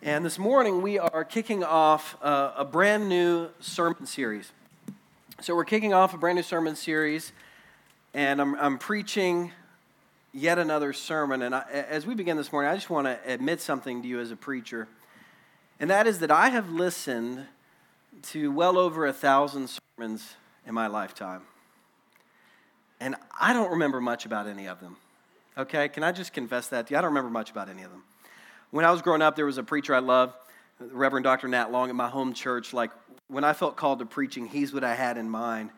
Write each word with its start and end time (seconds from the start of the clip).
And 0.00 0.24
this 0.24 0.38
morning 0.38 0.80
we 0.80 1.00
are 1.00 1.24
kicking 1.24 1.64
off 1.64 2.16
a, 2.22 2.52
a, 2.58 2.64
brand 2.64 3.08
new 3.08 3.48
sermon 3.58 4.06
series. 4.06 4.52
So 5.40 5.56
we're 5.56 5.64
kicking 5.64 5.92
off 5.92 6.14
a 6.14 6.16
brand 6.16 6.36
new 6.36 6.44
sermon 6.44 6.76
series, 6.76 7.32
and 8.14 8.40
I'm, 8.40 8.54
I'm 8.60 8.78
preaching 8.78 9.50
yet 10.32 10.56
another 10.56 10.92
sermon. 10.92 11.42
And 11.42 11.52
I, 11.52 11.64
as 11.72 12.06
we 12.06 12.14
begin 12.14 12.36
this 12.36 12.52
morning, 12.52 12.70
I 12.70 12.76
just 12.76 12.90
want 12.90 13.08
to 13.08 13.18
admit 13.26 13.60
something 13.60 14.00
to 14.02 14.06
you 14.06 14.20
as 14.20 14.30
a 14.30 14.36
preacher, 14.36 14.86
and 15.80 15.90
that 15.90 16.06
is 16.06 16.20
that 16.20 16.30
I 16.30 16.50
have 16.50 16.70
listened 16.70 17.46
to 18.22 18.52
well 18.52 18.78
over 18.78 19.04
a 19.04 19.12
thousand 19.12 19.68
sermons 19.68 20.36
in 20.64 20.74
my 20.74 20.86
lifetime. 20.86 21.42
And 23.00 23.16
I 23.40 23.52
don't 23.52 23.72
remember 23.72 24.00
much 24.00 24.26
about 24.26 24.46
any 24.46 24.68
of 24.68 24.78
them. 24.78 24.96
Okay? 25.56 25.88
Can 25.88 26.04
I 26.04 26.12
just 26.12 26.32
confess 26.32 26.68
that 26.68 26.86
to 26.86 26.94
you? 26.94 26.98
I 26.98 27.00
don't 27.00 27.10
remember 27.10 27.30
much 27.30 27.50
about 27.50 27.68
any 27.68 27.82
of 27.82 27.90
them. 27.90 28.04
When 28.70 28.84
I 28.84 28.90
was 28.90 29.00
growing 29.00 29.22
up, 29.22 29.34
there 29.34 29.46
was 29.46 29.58
a 29.58 29.62
preacher 29.62 29.94
I 29.94 30.00
loved, 30.00 30.34
Reverend 30.78 31.24
Dr. 31.24 31.48
Nat 31.48 31.72
Long 31.72 31.88
at 31.88 31.94
my 31.94 32.08
home 32.08 32.34
church. 32.34 32.72
Like, 32.72 32.90
when 33.28 33.44
I 33.44 33.54
felt 33.54 33.76
called 33.76 34.00
to 34.00 34.06
preaching, 34.06 34.46
he's 34.46 34.72
what 34.72 34.84
I 34.84 34.94
had 34.94 35.16
in 35.16 35.28
mind. 35.28 35.70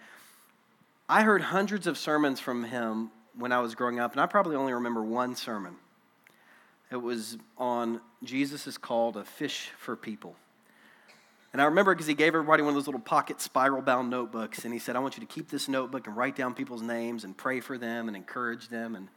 I 1.08 1.22
heard 1.22 1.42
hundreds 1.42 1.86
of 1.86 1.96
sermons 1.96 2.40
from 2.40 2.64
him 2.64 3.10
when 3.36 3.52
I 3.52 3.60
was 3.60 3.74
growing 3.74 4.00
up, 4.00 4.12
and 4.12 4.20
I 4.20 4.26
probably 4.26 4.56
only 4.56 4.72
remember 4.72 5.02
one 5.02 5.36
sermon. 5.36 5.76
It 6.90 6.96
was 6.96 7.38
on 7.56 8.00
Jesus' 8.24 8.76
call 8.76 9.12
to 9.12 9.24
fish 9.24 9.70
for 9.78 9.94
people. 9.94 10.34
And 11.52 11.62
I 11.62 11.66
remember 11.66 11.94
because 11.94 12.06
he 12.06 12.14
gave 12.14 12.34
everybody 12.34 12.62
one 12.62 12.70
of 12.70 12.74
those 12.74 12.86
little 12.86 13.00
pocket 13.00 13.40
spiral 13.40 13.82
bound 13.82 14.10
notebooks. 14.10 14.64
And 14.64 14.72
he 14.72 14.78
said, 14.78 14.94
I 14.96 15.00
want 15.00 15.16
you 15.16 15.20
to 15.20 15.32
keep 15.32 15.48
this 15.48 15.68
notebook 15.68 16.06
and 16.06 16.16
write 16.16 16.36
down 16.36 16.54
people's 16.54 16.82
names 16.82 17.24
and 17.24 17.36
pray 17.36 17.60
for 17.60 17.76
them 17.78 18.08
and 18.08 18.16
encourage 18.16 18.68
them 18.68 18.94
and 18.94 19.08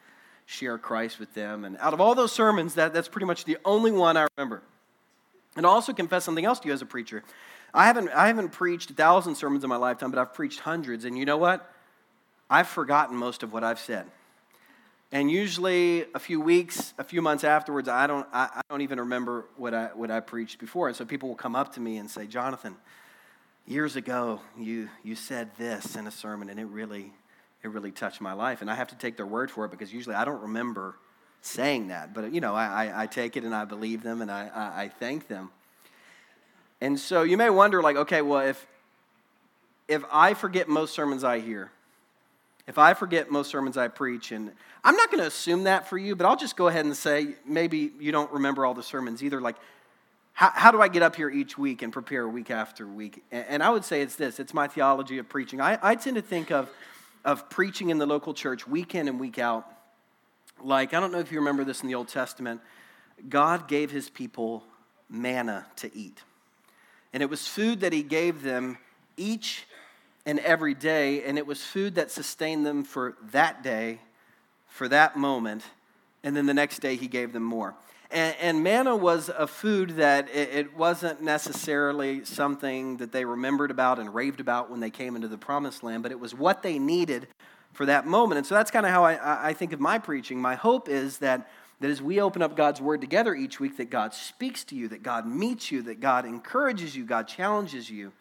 share 0.46 0.78
Christ 0.78 1.20
with 1.20 1.34
them. 1.34 1.66
And 1.66 1.78
out 1.78 1.94
of 1.94 2.02
all 2.02 2.16
those 2.16 2.32
sermons, 2.32 2.76
that, 2.76 2.94
that's 2.94 3.08
pretty 3.08 3.26
much 3.26 3.46
the 3.46 3.58
only 3.66 3.92
one 3.92 4.18
I 4.18 4.28
remember. 4.38 4.62
And 5.56 5.66
I'll 5.66 5.74
also 5.74 5.94
confess 5.94 6.24
something 6.24 6.46
else 6.46 6.60
to 6.60 6.68
you 6.68 6.74
as 6.74 6.82
a 6.82 6.86
preacher. 6.86 7.24
I 7.74 7.86
haven't, 7.86 8.10
I 8.10 8.28
haven't 8.28 8.50
preached 8.50 8.92
a 8.92 8.94
thousand 8.94 9.36
sermons 9.36 9.64
in 9.64 9.70
my 9.70 9.78
lifetime, 9.78 10.12
but 10.12 10.20
I've 10.20 10.34
preached 10.34 10.60
hundreds. 10.60 11.06
And 11.06 11.18
you 11.18 11.26
know 11.26 11.38
what? 11.38 11.70
I've 12.50 12.68
forgotten 12.68 13.16
most 13.16 13.44
of 13.44 13.52
what 13.54 13.64
I've 13.64 13.80
said. 13.80 14.06
And 15.12 15.30
usually, 15.30 16.06
a 16.16 16.20
few 16.20 16.42
weeks, 16.42 16.94
a 16.98 17.04
few 17.04 17.22
months 17.22 17.44
afterwards, 17.44 17.88
I 17.88 18.08
don't, 18.08 18.28
I, 18.34 18.50
I, 18.56 18.62
don't 18.68 18.82
even 18.82 19.00
remember 19.00 19.46
what 19.58 19.74
I, 19.74 19.86
what 19.94 20.10
I 20.10 20.20
preached 20.20 20.58
before. 20.58 20.88
And 20.88 20.98
so 20.98 21.06
people 21.06 21.30
will 21.30 21.36
come 21.36 21.56
up 21.56 21.74
to 21.76 21.80
me 21.80 21.98
and 21.98 22.10
say, 22.10 22.26
Jonathan, 22.26 22.76
years 23.68 23.96
ago, 23.96 24.42
you, 24.58 24.90
you 25.04 25.16
said 25.16 25.52
this 25.56 25.96
in 25.96 26.08
a 26.08 26.12
sermon, 26.12 26.50
and 26.50 26.60
it 26.60 26.66
really, 26.66 27.14
it 27.64 27.70
really 27.70 27.92
touched 27.92 28.22
my 28.22 28.34
life. 28.34 28.62
And 28.62 28.70
I 28.70 28.76
have 28.76 28.90
to 28.90 28.96
take 28.96 29.18
their 29.18 29.26
word 29.26 29.50
for 29.50 29.66
it 29.66 29.72
because 29.72 29.94
usually 29.94 30.16
I 30.16 30.26
don't 30.26 30.42
remember 30.42 30.96
saying 31.42 31.88
that. 31.88 32.14
But, 32.14 32.34
you 32.34 32.42
know, 32.42 32.56
I, 32.56 32.86
I, 32.86 33.04
I 33.04 33.08
take 33.08 33.38
it 33.38 33.44
and 33.44 33.56
I 33.56 33.66
believe 33.66 34.04
them 34.04 34.22
and 34.22 34.30
I, 34.30 34.50
I, 34.54 34.84
I 34.84 34.90
thank 34.90 35.28
them. 35.28 35.50
And 36.82 37.00
so 37.00 37.24
you 37.24 37.38
may 37.38 37.50
wonder, 37.50 37.82
like, 37.82 37.96
okay, 37.96 38.22
well, 38.22 38.46
if, 38.46 38.68
if 39.88 40.04
I 40.12 40.34
forget 40.34 40.68
most 40.68 40.94
sermons 40.94 41.24
I 41.24 41.40
hear, 41.40 41.72
if 42.68 42.78
I 42.78 42.94
forget 42.94 43.32
most 43.32 43.50
sermons 43.50 43.78
I 43.78 43.88
preach, 43.88 44.32
and 44.32 44.52
I'm 44.84 44.96
not 44.96 45.10
going 45.10 45.22
to 45.22 45.28
assume 45.28 45.64
that 45.64 45.88
for 45.88 45.98
you, 45.98 46.16
but 46.16 46.26
I'll 46.26 46.36
just 46.36 46.58
go 46.58 46.68
ahead 46.68 46.86
and 46.86 46.96
say 46.96 47.36
maybe 47.46 47.92
you 48.00 48.12
don't 48.12 48.32
remember 48.32 48.66
all 48.66 48.74
the 48.74 48.84
sermons 48.84 49.24
either. 49.24 49.40
Like, 49.40 49.56
how, 50.34 50.50
how 50.54 50.72
do 50.72 50.82
I 50.82 50.88
get 50.88 51.04
up 51.04 51.16
here 51.16 51.30
each 51.30 51.58
week 51.58 51.82
and 51.82 51.94
prepare 51.94 52.28
week 52.28 52.52
after 52.52 52.88
week? 52.88 53.24
And, 53.32 53.46
and 53.48 53.64
I 53.64 53.70
would 53.70 53.86
say 53.86 54.02
it's 54.02 54.16
this 54.16 54.40
it's 54.40 54.54
my 54.54 54.68
theology 54.68 55.18
of 55.18 55.30
preaching. 55.30 55.62
I, 55.62 55.78
I 55.82 55.96
tend 55.96 56.16
to 56.16 56.22
think 56.22 56.52
of, 56.52 56.70
of 57.26 57.50
preaching 57.50 57.90
in 57.90 57.98
the 57.98 58.06
local 58.06 58.34
church 58.34 58.68
week 58.68 58.96
in 58.96 59.08
and 59.08 59.20
week 59.20 59.40
out. 59.40 59.66
Like, 60.62 60.94
I 60.94 61.00
don't 61.00 61.12
know 61.12 61.20
if 61.20 61.32
you 61.32 61.40
remember 61.40 61.64
this 61.64 61.82
in 61.82 61.88
the 61.88 61.96
Old 61.96 62.08
Testament. 62.08 62.62
God 63.30 63.68
gave 63.68 63.92
his 63.92 64.10
people 64.10 64.64
manna 65.10 65.66
to 65.78 65.96
eat. 65.96 66.22
And 67.14 67.22
it 67.22 67.30
was 67.30 67.48
food 67.48 67.82
that 67.82 67.94
he 67.94 68.04
gave 68.04 68.42
them 68.42 68.78
each 69.18 69.66
and 70.26 70.40
every 70.40 70.74
day, 70.74 71.24
and 71.24 71.38
it 71.38 71.46
was 71.46 71.62
food 71.62 71.96
that 71.96 72.10
sustained 72.10 72.66
them 72.66 72.84
for 72.84 73.16
that 73.32 73.62
day, 73.62 74.00
for 74.68 74.88
that 74.88 75.18
moment, 75.18 75.64
and 76.24 76.36
then 76.36 76.46
the 76.46 76.54
next 76.54 76.80
day 76.80 76.96
he 76.96 77.08
gave 77.08 77.34
them 77.34 77.44
more. 77.44 77.76
And, 78.14 78.36
and 78.40 78.64
manna 78.64 78.96
was 78.96 79.30
a 79.30 79.48
food 79.48 79.98
that 79.98 80.30
it, 80.30 80.50
it, 80.50 80.78
wasn't 80.78 81.22
necessarily 81.22 82.24
something 82.24 82.98
that 82.98 83.12
they 83.12 83.26
remembered 83.26 83.72
about 83.72 83.98
and 83.98 84.14
raved 84.14 84.40
about 84.40 84.70
when 84.70 84.80
they 84.80 84.92
came 84.92 85.16
into 85.16 85.28
the 85.28 85.38
promised 85.38 85.84
land, 85.84 86.04
but 86.04 86.12
it 86.12 86.20
was 86.20 86.36
what 86.36 86.62
they 86.62 86.78
needed 86.78 87.28
for 87.74 87.88
that 87.88 88.06
moment. 88.06 88.38
And 88.38 88.46
so 88.46 88.54
that's 88.54 88.70
kind 88.70 88.86
of 88.86 88.92
how 88.92 89.04
I, 89.04 89.50
I 89.50 89.54
think 89.54 89.74
of 89.74 89.80
my 89.80 89.98
preaching. 89.98 90.40
My 90.40 90.56
hope 90.56 90.88
is 90.88 91.18
that 91.18 91.50
that 91.84 91.90
as 91.90 92.02
we 92.02 92.22
open 92.22 92.42
up 92.42 92.56
God's 92.56 92.80
word 92.80 93.02
together 93.02 93.36
each 93.36 93.60
week, 93.60 93.76
that 93.76 93.90
God 93.90 94.14
speaks 94.14 94.64
to 94.66 94.76
you, 94.76 94.88
that 94.88 95.04
God 95.04 95.28
meets 95.28 95.70
you, 95.70 95.82
that 95.82 96.00
God 96.00 96.26
encourages 96.26 96.96
you, 96.96 97.04
God 97.04 97.28
challenges 97.28 97.90
you, 97.90 98.14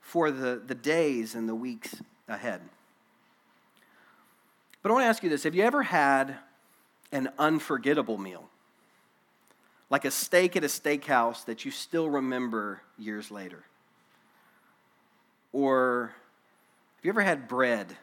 for 0.00 0.32
the, 0.32 0.60
the 0.66 0.74
days 0.74 1.36
and 1.36 1.48
the 1.48 1.54
weeks 1.54 1.94
ahead. 2.26 2.60
But 4.82 4.90
I 4.90 4.92
want 4.94 5.04
to 5.04 5.08
ask 5.08 5.22
you 5.22 5.30
this 5.30 5.44
Have 5.44 5.54
you 5.54 5.62
ever 5.62 5.84
had 5.84 6.36
an 7.12 7.28
unforgettable 7.38 8.18
meal? 8.18 8.48
Like 9.88 10.04
a 10.04 10.10
steak 10.10 10.56
at 10.56 10.64
a 10.64 10.68
steakhouse 10.68 11.44
that 11.44 11.64
you 11.64 11.70
still 11.70 12.08
remember 12.08 12.82
years 12.98 13.30
later? 13.30 13.62
Or 15.52 16.12
have 16.96 17.04
you 17.04 17.10
ever 17.10 17.22
had 17.22 17.48
bread? 17.48 17.96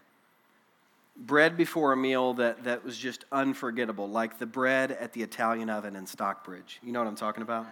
Bread 1.15 1.57
before 1.57 1.91
a 1.91 1.97
meal 1.97 2.33
that, 2.35 2.63
that 2.63 2.83
was 2.83 2.97
just 2.97 3.25
unforgettable, 3.31 4.09
like 4.09 4.39
the 4.39 4.45
bread 4.45 4.91
at 4.91 5.13
the 5.13 5.21
Italian 5.21 5.69
oven 5.69 5.95
in 5.95 6.07
Stockbridge. 6.07 6.79
You 6.81 6.91
know 6.91 6.99
what 6.99 7.07
I'm 7.07 7.15
talking 7.15 7.43
about? 7.43 7.67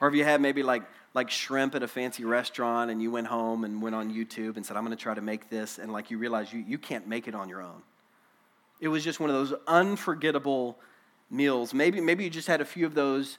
Or 0.00 0.08
have 0.08 0.14
you 0.14 0.24
had 0.24 0.40
maybe 0.40 0.62
like 0.62 0.82
like 1.14 1.30
shrimp 1.30 1.74
at 1.74 1.82
a 1.82 1.88
fancy 1.88 2.24
restaurant 2.24 2.90
and 2.90 3.02
you 3.02 3.10
went 3.10 3.26
home 3.26 3.64
and 3.64 3.82
went 3.82 3.94
on 3.94 4.12
YouTube 4.12 4.56
and 4.56 4.64
said, 4.64 4.76
I'm 4.76 4.84
going 4.84 4.96
to 4.96 5.02
try 5.02 5.14
to 5.14 5.20
make 5.20 5.50
this, 5.50 5.78
and 5.78 5.92
like 5.92 6.10
you 6.10 6.18
realize 6.18 6.52
you, 6.52 6.64
you 6.66 6.78
can't 6.78 7.06
make 7.06 7.28
it 7.28 7.34
on 7.34 7.48
your 7.48 7.60
own. 7.60 7.82
It 8.80 8.88
was 8.88 9.04
just 9.04 9.20
one 9.20 9.30
of 9.30 9.36
those 9.36 9.58
unforgettable 9.66 10.78
meals. 11.32 11.74
Maybe, 11.74 12.00
maybe 12.00 12.24
you 12.24 12.30
just 12.30 12.46
had 12.46 12.60
a 12.60 12.64
few 12.64 12.86
of 12.86 12.94
those 12.94 13.38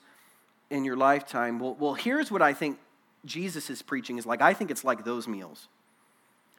in 0.69 0.83
your 0.83 0.97
lifetime. 0.97 1.59
Well, 1.59 1.77
well, 1.79 1.93
here's 1.93 2.31
what 2.31 2.41
I 2.41 2.53
think 2.53 2.79
Jesus 3.23 3.69
is 3.69 3.81
preaching 3.81 4.17
is 4.17 4.25
like. 4.25 4.41
I 4.41 4.53
think 4.53 4.71
it's 4.71 4.83
like 4.83 5.05
those 5.05 5.27
meals. 5.27 5.67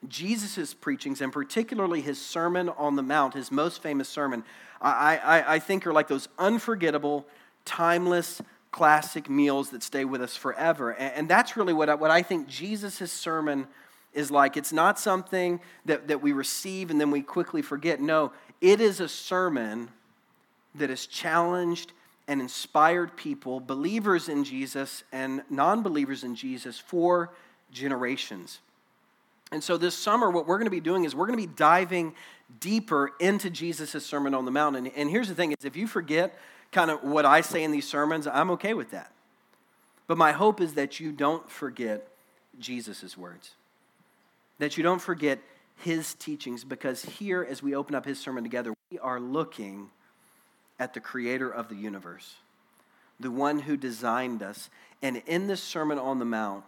Jesus' 0.08 0.74
preachings, 0.74 1.20
and 1.20 1.32
particularly 1.32 2.00
his 2.00 2.20
Sermon 2.20 2.68
on 2.68 2.96
the 2.96 3.02
Mount, 3.02 3.34
his 3.34 3.50
most 3.50 3.82
famous 3.82 4.08
sermon, 4.08 4.44
I, 4.80 5.16
I, 5.16 5.54
I 5.54 5.58
think 5.58 5.86
are 5.86 5.92
like 5.92 6.08
those 6.08 6.28
unforgettable, 6.38 7.26
timeless 7.64 8.42
classic 8.70 9.30
meals 9.30 9.70
that 9.70 9.82
stay 9.82 10.04
with 10.04 10.20
us 10.20 10.36
forever. 10.36 10.92
And 10.94 11.28
that's 11.28 11.56
really 11.56 11.72
what 11.72 11.88
I, 11.88 11.94
what 11.94 12.10
I 12.10 12.22
think 12.22 12.48
Jesus' 12.48 13.12
sermon 13.12 13.66
is 14.12 14.30
like. 14.30 14.56
It's 14.56 14.72
not 14.72 14.98
something 14.98 15.60
that, 15.86 16.08
that 16.08 16.20
we 16.20 16.32
receive 16.32 16.90
and 16.90 17.00
then 17.00 17.10
we 17.10 17.22
quickly 17.22 17.62
forget. 17.62 18.00
No, 18.00 18.32
it 18.60 18.80
is 18.80 19.00
a 19.00 19.08
sermon 19.08 19.90
that 20.74 20.90
has 20.90 21.06
challenged 21.06 21.92
and 22.26 22.40
inspired 22.40 23.16
people, 23.16 23.60
believers 23.60 24.28
in 24.28 24.44
Jesus 24.44 25.04
and 25.12 25.42
non 25.50 25.82
believers 25.82 26.24
in 26.24 26.34
Jesus, 26.34 26.78
for 26.78 27.30
generations. 27.70 28.60
And 29.52 29.62
so 29.62 29.76
this 29.76 29.94
summer, 29.94 30.30
what 30.30 30.46
we're 30.46 30.58
going 30.58 30.66
to 30.66 30.70
be 30.70 30.80
doing 30.80 31.04
is 31.04 31.14
we're 31.14 31.26
going 31.26 31.38
to 31.38 31.46
be 31.46 31.54
diving 31.54 32.14
deeper 32.60 33.12
into 33.20 33.50
Jesus' 33.50 34.04
Sermon 34.04 34.34
on 34.34 34.44
the 34.44 34.50
Mount. 34.50 34.76
And, 34.76 34.90
and 34.96 35.10
here's 35.10 35.28
the 35.28 35.34
thing 35.34 35.52
is 35.52 35.64
if 35.64 35.76
you 35.76 35.86
forget 35.86 36.38
kind 36.72 36.90
of 36.90 37.02
what 37.02 37.24
I 37.24 37.40
say 37.40 37.62
in 37.62 37.70
these 37.70 37.86
sermons, 37.86 38.26
I'm 38.26 38.50
okay 38.52 38.74
with 38.74 38.90
that. 38.90 39.12
But 40.06 40.18
my 40.18 40.32
hope 40.32 40.60
is 40.60 40.74
that 40.74 41.00
you 41.00 41.12
don't 41.12 41.48
forget 41.50 42.08
Jesus' 42.58 43.16
words, 43.16 43.52
that 44.58 44.76
you 44.76 44.82
don't 44.82 45.00
forget 45.00 45.38
his 45.76 46.14
teachings, 46.14 46.64
because 46.64 47.04
here, 47.04 47.46
as 47.48 47.62
we 47.62 47.74
open 47.74 47.94
up 47.94 48.04
his 48.04 48.18
sermon 48.18 48.44
together, 48.44 48.74
we 48.90 48.98
are 48.98 49.18
looking 49.18 49.90
at 50.78 50.94
the 50.94 51.00
creator 51.00 51.48
of 51.48 51.68
the 51.68 51.74
universe, 51.74 52.34
the 53.20 53.30
one 53.30 53.60
who 53.60 53.76
designed 53.76 54.42
us. 54.42 54.70
And 55.02 55.22
in 55.26 55.46
this 55.46 55.62
Sermon 55.62 55.98
on 55.98 56.18
the 56.18 56.24
Mount, 56.24 56.64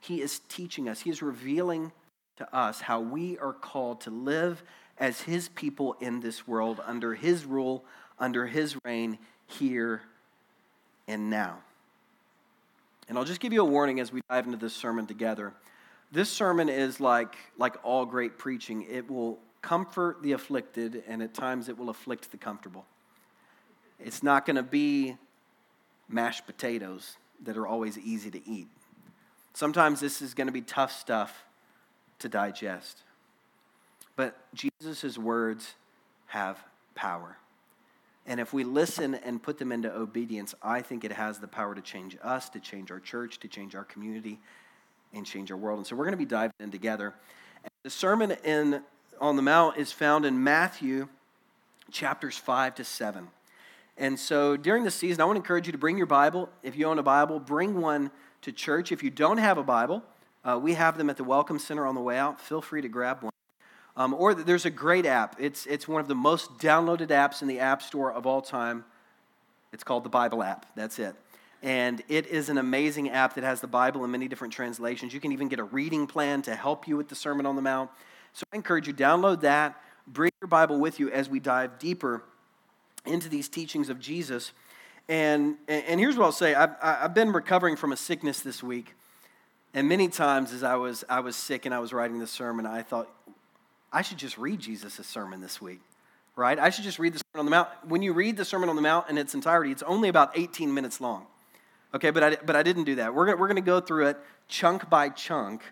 he 0.00 0.20
is 0.20 0.40
teaching 0.48 0.88
us, 0.88 1.00
he 1.00 1.10
is 1.10 1.22
revealing 1.22 1.92
to 2.36 2.56
us 2.56 2.80
how 2.80 3.00
we 3.00 3.38
are 3.38 3.52
called 3.52 4.00
to 4.02 4.10
live 4.10 4.62
as 4.98 5.20
his 5.22 5.48
people 5.50 5.96
in 6.00 6.20
this 6.20 6.46
world 6.46 6.80
under 6.84 7.14
his 7.14 7.44
rule, 7.44 7.84
under 8.18 8.46
his 8.46 8.76
reign 8.84 9.18
here 9.46 10.02
and 11.06 11.30
now. 11.30 11.58
And 13.08 13.18
I'll 13.18 13.24
just 13.24 13.40
give 13.40 13.52
you 13.52 13.62
a 13.62 13.66
warning 13.66 14.00
as 14.00 14.12
we 14.12 14.22
dive 14.30 14.46
into 14.46 14.56
this 14.56 14.74
sermon 14.74 15.06
together. 15.06 15.52
This 16.10 16.30
sermon 16.30 16.68
is 16.68 17.00
like, 17.00 17.36
like 17.58 17.76
all 17.82 18.04
great 18.06 18.38
preaching, 18.38 18.86
it 18.90 19.10
will 19.10 19.38
comfort 19.60 20.22
the 20.22 20.32
afflicted, 20.32 21.02
and 21.06 21.22
at 21.22 21.34
times 21.34 21.68
it 21.68 21.78
will 21.78 21.90
afflict 21.90 22.30
the 22.30 22.36
comfortable. 22.36 22.84
It's 24.04 24.22
not 24.22 24.46
going 24.46 24.56
to 24.56 24.62
be 24.62 25.16
mashed 26.08 26.46
potatoes 26.46 27.16
that 27.44 27.56
are 27.56 27.66
always 27.66 27.98
easy 27.98 28.30
to 28.30 28.48
eat. 28.48 28.68
Sometimes 29.54 30.00
this 30.00 30.22
is 30.22 30.34
going 30.34 30.46
to 30.46 30.52
be 30.52 30.60
tough 30.60 30.92
stuff 30.92 31.44
to 32.18 32.28
digest. 32.28 32.98
But 34.16 34.36
Jesus' 34.54 35.18
words 35.18 35.74
have 36.26 36.58
power. 36.94 37.36
And 38.26 38.38
if 38.38 38.52
we 38.52 38.62
listen 38.64 39.14
and 39.14 39.42
put 39.42 39.58
them 39.58 39.72
into 39.72 39.92
obedience, 39.92 40.54
I 40.62 40.80
think 40.80 41.04
it 41.04 41.12
has 41.12 41.38
the 41.38 41.48
power 41.48 41.74
to 41.74 41.80
change 41.80 42.16
us, 42.22 42.48
to 42.50 42.60
change 42.60 42.90
our 42.90 43.00
church, 43.00 43.40
to 43.40 43.48
change 43.48 43.74
our 43.74 43.84
community, 43.84 44.38
and 45.12 45.26
change 45.26 45.50
our 45.50 45.56
world. 45.56 45.78
And 45.78 45.86
so 45.86 45.96
we're 45.96 46.04
going 46.04 46.12
to 46.12 46.18
be 46.18 46.24
diving 46.24 46.54
in 46.60 46.70
together. 46.70 47.14
The 47.82 47.90
sermon 47.90 48.32
in, 48.44 48.82
on 49.20 49.36
the 49.36 49.42
Mount 49.42 49.76
is 49.76 49.90
found 49.90 50.24
in 50.24 50.42
Matthew 50.42 51.08
chapters 51.90 52.38
5 52.38 52.76
to 52.76 52.84
7. 52.84 53.28
And 53.96 54.18
so 54.18 54.56
during 54.56 54.84
the 54.84 54.90
season, 54.90 55.20
I 55.20 55.24
want 55.24 55.36
to 55.36 55.40
encourage 55.40 55.66
you 55.66 55.72
to 55.72 55.78
bring 55.78 55.96
your 55.96 56.06
Bible. 56.06 56.48
If 56.62 56.76
you 56.76 56.86
own 56.86 56.98
a 56.98 57.02
Bible, 57.02 57.38
bring 57.38 57.80
one 57.80 58.10
to 58.42 58.52
church. 58.52 58.90
If 58.90 59.02
you 59.02 59.10
don't 59.10 59.38
have 59.38 59.58
a 59.58 59.62
Bible, 59.62 60.02
uh, 60.44 60.58
we 60.60 60.74
have 60.74 60.98
them 60.98 61.10
at 61.10 61.16
the 61.16 61.24
Welcome 61.24 61.58
Center 61.58 61.86
on 61.86 61.94
the 61.94 62.00
way 62.00 62.18
out. 62.18 62.40
Feel 62.40 62.62
free 62.62 62.82
to 62.82 62.88
grab 62.88 63.22
one. 63.22 63.32
Um, 63.96 64.14
or 64.14 64.34
there's 64.34 64.64
a 64.64 64.70
great 64.70 65.04
app. 65.04 65.36
It's, 65.38 65.66
it's 65.66 65.86
one 65.86 66.00
of 66.00 66.08
the 66.08 66.14
most 66.14 66.58
downloaded 66.58 67.08
apps 67.08 67.42
in 67.42 67.48
the 67.48 67.60
App 67.60 67.82
Store 67.82 68.10
of 68.10 68.26
all 68.26 68.40
time. 68.40 68.84
It's 69.72 69.84
called 69.84 70.04
the 70.04 70.10
Bible 70.10 70.42
app. 70.42 70.66
That's 70.74 70.98
it. 70.98 71.14
And 71.62 72.02
it 72.08 72.26
is 72.26 72.48
an 72.48 72.58
amazing 72.58 73.10
app 73.10 73.34
that 73.34 73.44
has 73.44 73.60
the 73.60 73.66
Bible 73.68 74.04
in 74.04 74.10
many 74.10 74.26
different 74.26 74.52
translations. 74.52 75.14
You 75.14 75.20
can 75.20 75.30
even 75.32 75.48
get 75.48 75.58
a 75.58 75.64
reading 75.64 76.06
plan 76.06 76.42
to 76.42 76.56
help 76.56 76.88
you 76.88 76.96
with 76.96 77.08
the 77.08 77.14
Sermon 77.14 77.46
on 77.46 77.54
the 77.54 77.62
Mount. 77.62 77.90
So 78.32 78.44
I 78.52 78.56
encourage 78.56 78.88
you, 78.88 78.94
download 78.94 79.42
that. 79.42 79.80
Bring 80.06 80.32
your 80.40 80.48
Bible 80.48 80.80
with 80.80 80.98
you 80.98 81.10
as 81.10 81.28
we 81.28 81.38
dive 81.38 81.78
deeper 81.78 82.24
into 83.06 83.28
these 83.28 83.48
teachings 83.48 83.88
of 83.88 84.00
Jesus. 84.00 84.52
And, 85.08 85.56
and 85.68 85.98
here's 85.98 86.16
what 86.16 86.24
I'll 86.24 86.32
say 86.32 86.54
I've, 86.54 86.74
I've 86.82 87.14
been 87.14 87.32
recovering 87.32 87.76
from 87.76 87.92
a 87.92 87.96
sickness 87.96 88.40
this 88.40 88.62
week. 88.62 88.94
And 89.74 89.88
many 89.88 90.08
times 90.08 90.52
as 90.52 90.62
I 90.62 90.76
was, 90.76 91.04
I 91.08 91.20
was 91.20 91.34
sick 91.34 91.64
and 91.64 91.74
I 91.74 91.78
was 91.78 91.92
writing 91.92 92.18
this 92.18 92.30
sermon, 92.30 92.66
I 92.66 92.82
thought, 92.82 93.08
I 93.92 94.02
should 94.02 94.18
just 94.18 94.38
read 94.38 94.60
Jesus' 94.60 95.06
sermon 95.06 95.40
this 95.40 95.60
week, 95.60 95.80
right? 96.36 96.58
I 96.58 96.70
should 96.70 96.84
just 96.84 96.98
read 96.98 97.14
the 97.14 97.18
Sermon 97.18 97.40
on 97.40 97.44
the 97.46 97.50
Mount. 97.50 97.68
When 97.86 98.02
you 98.02 98.12
read 98.12 98.36
the 98.36 98.44
Sermon 98.44 98.68
on 98.68 98.76
the 98.76 98.82
Mount 98.82 99.10
in 99.10 99.18
its 99.18 99.34
entirety, 99.34 99.70
it's 99.70 99.82
only 99.82 100.08
about 100.08 100.36
18 100.36 100.72
minutes 100.72 101.00
long. 101.00 101.26
Okay, 101.94 102.10
but 102.10 102.22
I, 102.22 102.36
but 102.36 102.56
I 102.56 102.62
didn't 102.62 102.84
do 102.84 102.94
that. 102.96 103.14
We're, 103.14 103.26
we're 103.36 103.48
going 103.48 103.56
to 103.56 103.60
go 103.60 103.80
through 103.80 104.06
it 104.08 104.18
chunk 104.48 104.88
by 104.88 105.10
chunk 105.10 105.62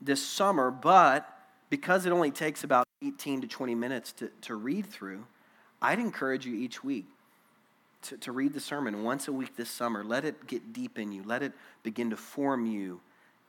this 0.00 0.24
summer, 0.24 0.70
but 0.70 1.30
because 1.68 2.06
it 2.06 2.12
only 2.12 2.30
takes 2.30 2.64
about 2.64 2.86
18 3.04 3.42
to 3.42 3.46
20 3.46 3.74
minutes 3.74 4.12
to, 4.12 4.30
to 4.42 4.54
read 4.54 4.86
through, 4.86 5.24
I'd 5.86 6.00
encourage 6.00 6.44
you 6.44 6.56
each 6.56 6.82
week 6.82 7.06
to, 8.02 8.16
to 8.16 8.32
read 8.32 8.52
the 8.52 8.58
sermon 8.58 9.04
once 9.04 9.28
a 9.28 9.32
week 9.32 9.54
this 9.54 9.70
summer. 9.70 10.02
Let 10.02 10.24
it 10.24 10.48
get 10.48 10.72
deep 10.72 10.98
in 10.98 11.12
you, 11.12 11.22
let 11.22 11.44
it 11.44 11.52
begin 11.84 12.10
to 12.10 12.16
form 12.16 12.66
you 12.66 13.00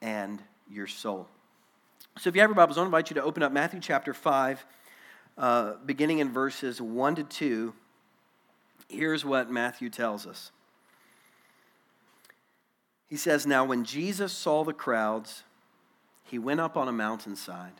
and 0.04 0.39
your 0.69 0.86
soul. 0.86 1.28
So 2.19 2.30
if 2.30 2.36
you 2.36 2.42
have 2.42 2.51
your 2.51 2.56
Bibles, 2.56 2.78
I 2.78 2.86
invite 2.86 3.10
you 3.10 3.16
to 3.16 3.24
open 3.24 3.42
up 3.42 3.51
Matthew 3.51 3.80
chapter 3.80 4.13
5, 4.13 4.66
uh, 5.36 5.74
beginning 5.84 6.19
in 6.19 6.31
verses 6.31 6.80
1 6.80 7.16
to 7.16 7.24
2. 7.24 7.74
Here's 8.88 9.25
what 9.25 9.50
Matthew 9.50 9.89
tells 9.89 10.28
us. 10.28 10.51
He 13.07 13.18
says, 13.18 13.48
Now 13.48 13.66
when 13.66 13.84
Jesus 13.84 14.31
saw 14.31 14.63
the 14.63 14.74
crowds, 14.74 15.42
he 16.24 16.38
went 16.38 16.60
up 16.60 16.78
on 16.78 16.88
a 16.88 16.92
mountainside 16.92 17.74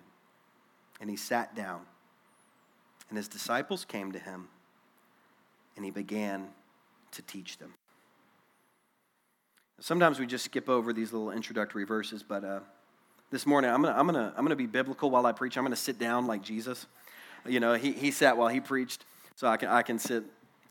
and 1.00 1.12
he 1.12 1.16
sat 1.16 1.56
down. 1.56 1.82
And 3.10 3.18
his 3.18 3.28
disciples 3.28 3.86
came 3.86 4.12
to 4.12 4.20
him, 4.20 4.50
and 5.76 5.86
he 5.86 5.92
began 5.92 6.48
to 7.12 7.22
teach 7.22 7.58
them. 7.58 7.74
Sometimes 9.80 10.20
we 10.20 10.26
just 10.26 10.44
skip 10.46 10.70
over 10.70 10.92
these 10.92 11.14
little 11.14 11.32
introductory 11.32 11.86
verses, 11.86 12.24
but 12.24 12.44
uh, 12.44 12.60
this 13.32 13.46
morning 13.46 13.70
I'm 13.70 13.82
going 13.82 13.94
to 13.94 14.00
I'm 14.00 14.08
gonna, 14.08 14.34
I'm 14.36 14.44
gonna 14.44 14.56
be 14.56 14.66
biblical 14.66 15.10
while 15.12 15.26
I 15.26 15.32
preach. 15.32 15.58
I'm 15.58 15.64
going 15.64 15.72
to 15.72 15.82
sit 15.82 16.00
down 16.00 16.28
like 16.28 16.42
Jesus. 16.42 16.88
You 17.46 17.60
know, 17.60 17.76
he, 17.76 17.92
he 17.94 18.12
sat 18.12 18.36
while 18.36 18.50
he 18.50 18.60
preached, 18.60 19.06
so 19.36 19.48
I 19.48 19.56
can, 19.56 19.70
I 19.70 19.84
can 19.84 20.00
sit, 20.00 20.24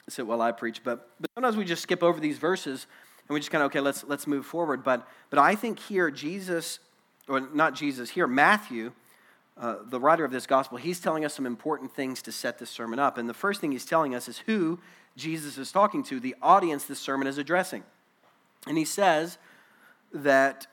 sit 0.08 0.26
while 0.26 0.42
I 0.42 0.52
preach. 0.52 0.82
But, 0.82 1.08
but 1.20 1.30
sometimes 1.34 1.56
we 1.56 1.64
just 1.64 1.82
skip 1.82 2.02
over 2.02 2.18
these 2.20 2.38
verses 2.38 2.86
and 3.28 3.34
we 3.34 3.40
just 3.40 3.50
kind 3.50 3.62
of, 3.62 3.70
okay, 3.70 3.80
let's, 3.80 4.04
let's 4.04 4.26
move 4.26 4.44
forward. 4.44 4.84
But, 4.84 5.08
but 5.30 5.38
I 5.38 5.54
think 5.54 5.78
here, 5.78 6.10
Jesus, 6.10 6.80
or 7.28 7.40
not 7.40 7.74
Jesus, 7.74 8.10
here, 8.10 8.26
Matthew 8.26 8.92
uh, 9.58 9.76
the 9.88 9.98
writer 9.98 10.24
of 10.24 10.30
this 10.30 10.46
gospel, 10.46 10.76
he's 10.76 11.00
telling 11.00 11.24
us 11.24 11.34
some 11.34 11.46
important 11.46 11.94
things 11.94 12.20
to 12.22 12.32
set 12.32 12.58
this 12.58 12.68
sermon 12.68 12.98
up. 12.98 13.16
And 13.16 13.28
the 13.28 13.34
first 13.34 13.60
thing 13.60 13.72
he's 13.72 13.86
telling 13.86 14.14
us 14.14 14.28
is 14.28 14.38
who 14.38 14.78
Jesus 15.16 15.56
is 15.56 15.72
talking 15.72 16.02
to, 16.04 16.20
the 16.20 16.36
audience 16.42 16.84
this 16.84 17.00
sermon 17.00 17.26
is 17.26 17.38
addressing. 17.38 17.82
And 18.66 18.76
he 18.76 18.84
says 18.84 19.38
that 20.12 20.66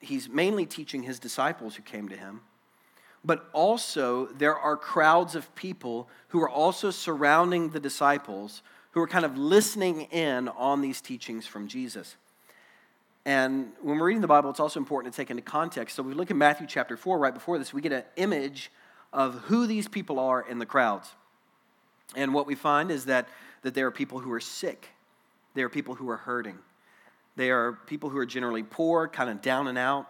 he's 0.00 0.28
mainly 0.28 0.64
teaching 0.64 1.02
his 1.02 1.18
disciples 1.18 1.74
who 1.74 1.82
came 1.82 2.08
to 2.08 2.16
him, 2.16 2.42
but 3.24 3.48
also 3.52 4.26
there 4.26 4.56
are 4.56 4.76
crowds 4.76 5.34
of 5.34 5.52
people 5.54 6.08
who 6.28 6.40
are 6.40 6.48
also 6.48 6.90
surrounding 6.90 7.70
the 7.70 7.80
disciples 7.80 8.62
who 8.92 9.00
are 9.00 9.08
kind 9.08 9.24
of 9.24 9.36
listening 9.36 10.02
in 10.02 10.48
on 10.48 10.80
these 10.80 11.00
teachings 11.00 11.46
from 11.46 11.68
Jesus. 11.68 12.16
And 13.26 13.72
when 13.82 13.98
we're 13.98 14.06
reading 14.06 14.22
the 14.22 14.28
Bible, 14.28 14.50
it's 14.50 14.60
also 14.60 14.80
important 14.80 15.12
to 15.12 15.16
take 15.20 15.30
into 15.30 15.42
context. 15.42 15.96
So 15.96 16.02
we 16.02 16.14
look 16.14 16.30
at 16.30 16.36
Matthew 16.36 16.66
chapter 16.66 16.96
4, 16.96 17.18
right 17.18 17.34
before 17.34 17.58
this, 17.58 17.72
we 17.72 17.82
get 17.82 17.92
an 17.92 18.04
image 18.16 18.70
of 19.12 19.34
who 19.40 19.66
these 19.66 19.88
people 19.88 20.18
are 20.18 20.40
in 20.40 20.58
the 20.58 20.66
crowds. 20.66 21.10
And 22.16 22.32
what 22.32 22.46
we 22.46 22.54
find 22.54 22.90
is 22.90 23.06
that, 23.06 23.28
that 23.62 23.74
there 23.74 23.86
are 23.86 23.90
people 23.92 24.20
who 24.20 24.32
are 24.32 24.40
sick, 24.40 24.88
there 25.54 25.66
are 25.66 25.70
people 25.70 25.94
who 25.94 26.08
are 26.08 26.16
hurting, 26.16 26.58
there 27.36 27.66
are 27.66 27.72
people 27.72 28.10
who 28.10 28.18
are 28.18 28.26
generally 28.26 28.62
poor, 28.62 29.06
kind 29.06 29.30
of 29.30 29.42
down 29.42 29.68
and 29.68 29.78
out, 29.78 30.06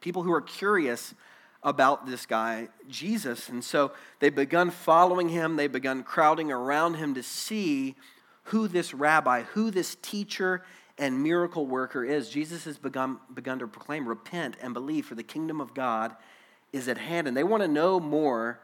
people 0.00 0.22
who 0.22 0.32
are 0.32 0.40
curious 0.40 1.14
about 1.62 2.06
this 2.06 2.26
guy, 2.26 2.68
Jesus. 2.90 3.48
And 3.48 3.64
so 3.64 3.92
they've 4.20 4.34
begun 4.34 4.70
following 4.70 5.28
him, 5.30 5.56
they've 5.56 5.70
begun 5.70 6.02
crowding 6.02 6.52
around 6.52 6.94
him 6.94 7.14
to 7.14 7.22
see 7.22 7.94
who 8.44 8.68
this 8.68 8.92
rabbi, 8.92 9.42
who 9.42 9.70
this 9.70 9.96
teacher 10.02 10.62
and 10.98 11.22
miracle 11.22 11.66
worker 11.66 12.04
is. 12.04 12.28
Jesus 12.28 12.64
has 12.64 12.78
begun, 12.78 13.18
begun 13.32 13.58
to 13.58 13.66
proclaim, 13.66 14.08
repent 14.08 14.56
and 14.60 14.72
believe, 14.72 15.06
for 15.06 15.14
the 15.14 15.22
kingdom 15.22 15.60
of 15.60 15.74
God 15.74 16.14
is 16.72 16.88
at 16.88 16.98
hand. 16.98 17.26
And 17.26 17.36
they 17.36 17.44
want 17.44 17.62
to 17.62 17.68
know 17.68 17.98
more 17.98 18.60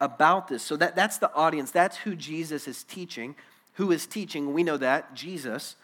about 0.00 0.48
this. 0.48 0.62
So 0.62 0.76
that, 0.76 0.94
that's 0.94 1.18
the 1.18 1.32
audience. 1.34 1.70
That's 1.70 1.96
who 1.98 2.14
Jesus 2.14 2.68
is 2.68 2.84
teaching. 2.84 3.34
Who 3.74 3.90
is 3.92 4.06
teaching? 4.06 4.52
We 4.52 4.62
know 4.62 4.76
that, 4.76 5.14
Jesus. 5.14 5.76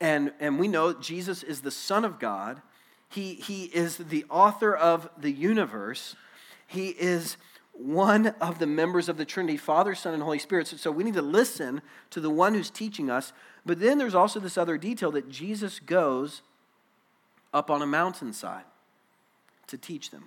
And, 0.00 0.32
and 0.40 0.58
we 0.58 0.68
know 0.68 0.92
Jesus 0.92 1.42
is 1.42 1.62
the 1.62 1.70
Son 1.70 2.04
of 2.04 2.18
God. 2.18 2.60
He, 3.08 3.34
he 3.34 3.64
is 3.64 3.96
the 3.96 4.26
author 4.28 4.74
of 4.74 5.08
the 5.16 5.30
universe. 5.30 6.16
He 6.66 6.88
is 6.88 7.36
one 7.78 8.28
of 8.40 8.58
the 8.58 8.66
members 8.66 9.08
of 9.08 9.16
the 9.16 9.24
Trinity, 9.24 9.56
Father, 9.56 9.94
Son, 9.94 10.14
and 10.14 10.22
Holy 10.22 10.38
Spirit. 10.38 10.66
So, 10.66 10.76
so 10.76 10.90
we 10.90 11.04
need 11.04 11.14
to 11.14 11.22
listen 11.22 11.82
to 12.10 12.20
the 12.20 12.30
one 12.30 12.54
who's 12.54 12.70
teaching 12.70 13.10
us 13.10 13.32
but 13.66 13.80
then 13.80 13.98
there's 13.98 14.14
also 14.14 14.38
this 14.38 14.56
other 14.56 14.78
detail 14.78 15.10
that 15.10 15.28
Jesus 15.28 15.80
goes 15.80 16.42
up 17.52 17.68
on 17.68 17.82
a 17.82 17.86
mountainside 17.86 18.64
to 19.66 19.76
teach 19.76 20.12
them. 20.12 20.24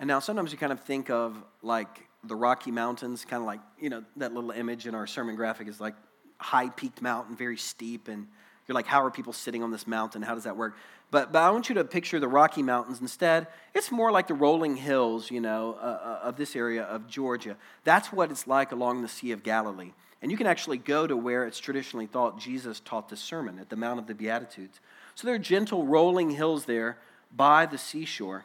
And 0.00 0.08
now 0.08 0.18
sometimes 0.18 0.52
you 0.52 0.58
kind 0.58 0.72
of 0.72 0.80
think 0.80 1.10
of 1.10 1.36
like 1.62 2.08
the 2.24 2.34
Rocky 2.34 2.70
Mountains, 2.70 3.26
kind 3.26 3.42
of 3.42 3.46
like, 3.46 3.60
you 3.78 3.90
know, 3.90 4.04
that 4.16 4.32
little 4.32 4.50
image 4.50 4.86
in 4.86 4.94
our 4.94 5.06
sermon 5.06 5.36
graphic 5.36 5.68
is 5.68 5.78
like 5.78 5.94
high 6.38 6.70
peaked 6.70 7.02
mountain, 7.02 7.36
very 7.36 7.58
steep. 7.58 8.08
And 8.08 8.26
you're 8.66 8.74
like, 8.74 8.86
how 8.86 9.04
are 9.04 9.10
people 9.10 9.32
sitting 9.32 9.62
on 9.62 9.70
this 9.70 9.86
mountain? 9.86 10.22
How 10.22 10.34
does 10.34 10.44
that 10.44 10.56
work? 10.56 10.76
But, 11.10 11.32
but 11.32 11.42
I 11.42 11.50
want 11.50 11.68
you 11.68 11.76
to 11.76 11.84
picture 11.84 12.18
the 12.18 12.28
Rocky 12.28 12.62
Mountains 12.62 13.00
instead. 13.00 13.46
It's 13.74 13.92
more 13.92 14.10
like 14.10 14.26
the 14.26 14.34
rolling 14.34 14.76
hills, 14.76 15.30
you 15.30 15.40
know, 15.40 15.78
uh, 15.80 15.84
uh 15.84 16.20
of 16.28 16.36
this 16.36 16.56
area 16.56 16.82
of 16.82 17.06
Georgia. 17.06 17.56
That's 17.84 18.12
what 18.12 18.30
it's 18.30 18.46
like 18.46 18.72
along 18.72 19.02
the 19.02 19.08
Sea 19.08 19.30
of 19.32 19.42
Galilee. 19.42 19.92
And 20.20 20.32
you 20.32 20.36
can 20.36 20.46
actually 20.46 20.78
go 20.78 21.06
to 21.06 21.16
where 21.16 21.46
it's 21.46 21.60
traditionally 21.60 22.06
thought 22.06 22.40
Jesus 22.40 22.80
taught 22.80 23.08
the 23.08 23.16
sermon 23.16 23.58
at 23.60 23.68
the 23.68 23.76
Mount 23.76 24.00
of 24.00 24.06
the 24.06 24.14
Beatitudes. 24.14 24.80
So 25.14 25.26
there 25.26 25.36
are 25.36 25.38
gentle 25.38 25.86
rolling 25.86 26.30
hills 26.30 26.64
there 26.64 26.98
by 27.34 27.66
the 27.66 27.78
seashore. 27.78 28.44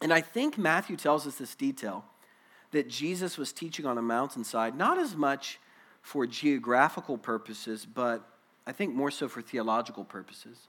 And 0.00 0.12
I 0.12 0.20
think 0.20 0.58
Matthew 0.58 0.96
tells 0.96 1.26
us 1.26 1.36
this 1.36 1.54
detail 1.54 2.04
that 2.72 2.88
Jesus 2.88 3.38
was 3.38 3.52
teaching 3.52 3.86
on 3.86 3.98
a 3.98 4.02
mountainside, 4.02 4.76
not 4.76 4.98
as 4.98 5.14
much 5.14 5.58
for 6.02 6.26
geographical 6.26 7.18
purposes, 7.18 7.86
but 7.86 8.28
I 8.68 8.72
think 8.72 8.94
more 8.94 9.10
so 9.10 9.28
for 9.28 9.42
theological 9.42 10.04
purposes. 10.04 10.68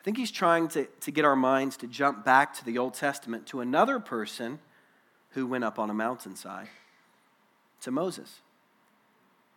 I 0.00 0.04
think 0.04 0.16
he's 0.16 0.30
trying 0.30 0.68
to, 0.68 0.86
to 1.00 1.10
get 1.10 1.24
our 1.24 1.34
minds 1.34 1.76
to 1.78 1.88
jump 1.88 2.24
back 2.24 2.54
to 2.54 2.64
the 2.64 2.78
Old 2.78 2.94
Testament 2.94 3.46
to 3.48 3.60
another 3.60 3.98
person 3.98 4.60
who 5.30 5.46
went 5.46 5.64
up 5.64 5.78
on 5.78 5.90
a 5.90 5.94
mountainside, 5.94 6.68
to 7.80 7.90
Moses 7.90 8.42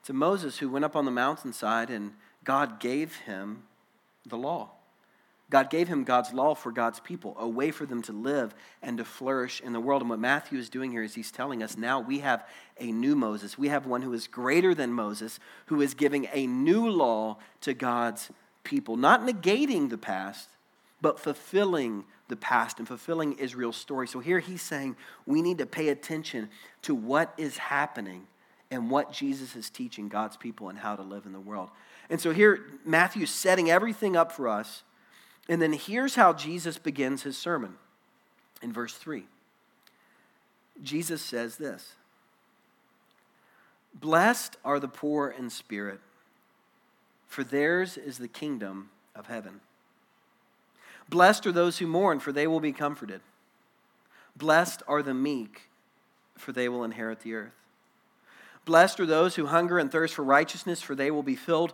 to 0.06 0.14
Moses, 0.14 0.60
who 0.60 0.70
went 0.70 0.86
up 0.86 0.96
on 0.96 1.06
the 1.06 1.12
mountainside 1.12 1.90
and 1.90 2.14
God 2.44 2.80
gave 2.80 3.16
him 3.18 3.64
the 4.26 4.38
law. 4.38 4.70
God 5.50 5.70
gave 5.70 5.88
him 5.88 6.04
God's 6.04 6.34
law 6.34 6.56
for 6.56 6.72
God's 6.72 7.00
people, 7.00 7.36
a 7.40 7.48
way 7.48 7.70
for 7.70 7.86
them 7.86 8.02
to 8.04 8.12
live 8.12 8.56
and 8.82 8.98
to 8.98 9.06
flourish 9.06 9.62
in 9.62 9.74
the 9.74 9.80
world. 9.80 10.02
And 10.02 10.10
what 10.10 10.20
Matthew 10.20 10.58
is 10.58 10.70
doing 10.70 10.92
here 10.92 11.04
is 11.04 11.14
he's 11.14 11.32
telling 11.32 11.62
us 11.62 11.78
now 11.78 12.00
we 12.00 12.20
have 12.20 12.46
a 12.80 12.92
new 12.92 13.16
Moses. 13.16 13.58
We 13.58 13.68
have 13.68 13.86
one 13.86 14.02
who 14.02 14.14
is 14.14 14.28
greater 14.28 14.74
than 14.74 14.92
Moses, 14.92 15.40
who 15.68 15.82
is 15.82 15.94
giving 15.94 16.28
a 16.34 16.48
new 16.48 16.90
law 16.90 17.38
to 17.62 17.74
God's 17.74 18.32
people, 18.64 18.98
not 18.98 19.22
negating 19.22 19.90
the 19.90 19.98
past, 19.98 20.50
but 21.00 21.20
fulfilling 21.20 22.06
the 22.28 22.36
past 22.36 22.80
and 22.80 22.88
fulfilling 22.88 23.34
Israel's 23.34 23.78
story. 23.78 24.08
So 24.08 24.20
here 24.20 24.40
he's 24.40 24.64
saying 24.64 24.96
we 25.28 25.44
need 25.44 25.60
to 25.60 25.68
pay 25.68 25.90
attention 25.90 26.50
to 26.82 26.96
what 26.96 27.34
is 27.38 27.58
happening 27.58 28.26
and 28.72 28.90
what 28.90 29.12
Jesus 29.12 29.56
is 29.56 29.70
teaching 29.70 30.10
God's 30.10 30.38
people 30.38 30.70
and 30.70 30.80
how 30.80 30.96
to 30.96 31.04
live 31.04 31.28
in 31.28 31.34
the 31.34 31.40
world. 31.40 31.70
And 32.10 32.20
so 32.20 32.32
here, 32.32 32.66
Matthew's 32.84 33.30
setting 33.30 33.70
everything 33.70 34.16
up 34.16 34.32
for 34.32 34.48
us. 34.48 34.84
And 35.48 35.62
then 35.62 35.74
here's 35.74 36.16
how 36.16 36.34
Jesus 36.34 36.78
begins 36.78 37.24
his 37.24 37.38
sermon 37.38 37.76
in 38.62 38.74
verse 38.74 38.96
3. 38.96 39.26
Jesus 40.82 41.22
says 41.22 41.58
this 41.58 41.96
Blessed 43.94 44.58
are 44.66 44.80
the 44.80 44.88
poor 44.88 45.30
in 45.30 45.50
spirit, 45.50 46.00
for 47.28 47.44
theirs 47.44 47.98
is 47.98 48.18
the 48.18 48.28
kingdom 48.28 48.90
of 49.16 49.28
heaven. 49.28 49.62
Blessed 51.08 51.46
are 51.46 51.52
those 51.52 51.78
who 51.78 51.88
mourn, 51.88 52.20
for 52.20 52.32
they 52.32 52.48
will 52.48 52.60
be 52.60 52.72
comforted. 52.72 53.22
Blessed 54.36 54.82
are 54.88 55.04
the 55.04 55.14
meek, 55.14 55.70
for 56.36 56.52
they 56.52 56.68
will 56.68 56.84
inherit 56.84 57.22
the 57.22 57.36
earth. 57.36 57.54
Blessed 58.66 59.00
are 59.00 59.06
those 59.06 59.36
who 59.36 59.46
hunger 59.46 59.78
and 59.78 59.92
thirst 59.92 60.16
for 60.16 60.24
righteousness, 60.24 60.82
for 60.82 60.96
they 60.96 61.12
will 61.12 61.24
be 61.24 61.36
filled. 61.36 61.74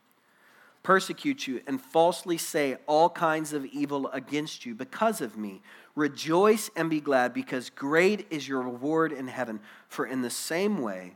persecute 0.83 1.47
you, 1.47 1.61
and 1.67 1.79
falsely 1.79 2.37
say 2.37 2.77
all 2.87 3.09
kinds 3.09 3.53
of 3.53 3.65
evil 3.65 4.07
against 4.09 4.65
you 4.65 4.73
because 4.73 5.21
of 5.21 5.37
me. 5.37 5.61
Rejoice 5.95 6.69
and 6.75 6.89
be 6.89 6.99
glad, 6.99 7.33
because 7.33 7.69
great 7.69 8.25
is 8.29 8.47
your 8.47 8.61
reward 8.61 9.11
in 9.11 9.27
heaven. 9.27 9.59
For 9.89 10.05
in 10.05 10.21
the 10.21 10.29
same 10.29 10.81
way 10.81 11.15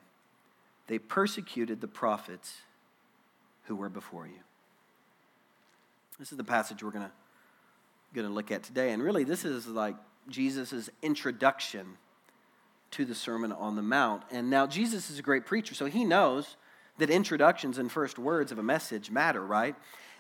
they 0.88 1.00
persecuted 1.00 1.82
the 1.82 1.88
prophets 1.88 2.58
who 3.64 3.76
were 3.76 3.90
before 3.90 4.28
you. 4.28 4.40
This 6.20 6.32
is 6.32 6.38
the 6.38 6.44
passage 6.44 6.84
we're 6.84 6.92
going 6.92 7.10
to 8.14 8.30
look 8.30 8.52
at 8.52 8.64
today. 8.64 8.92
And 8.92 9.02
really, 9.02 9.24
this 9.24 9.44
is 9.44 9.68
like 9.68 9.96
Jesus' 10.30 10.90
introduction 11.02 11.98
to 12.92 13.04
the 13.04 13.16
Sermon 13.16 13.52
on 13.52 13.76
the 13.76 13.82
Mount. 13.82 14.24
And 14.32 14.50
now, 14.50 14.68
Jesus 14.68 15.10
is 15.10 15.18
a 15.18 15.24
great 15.24 15.46
preacher, 15.46 15.74
so 15.74 15.88
he 15.88 16.06
knows 16.06 16.56
that 16.98 17.10
introductions 17.10 17.78
and 17.78 17.92
first 17.92 18.18
words 18.18 18.52
of 18.52 18.60
a 18.60 18.64
message 18.64 19.12
matter, 19.12 19.46
right? 19.46 19.76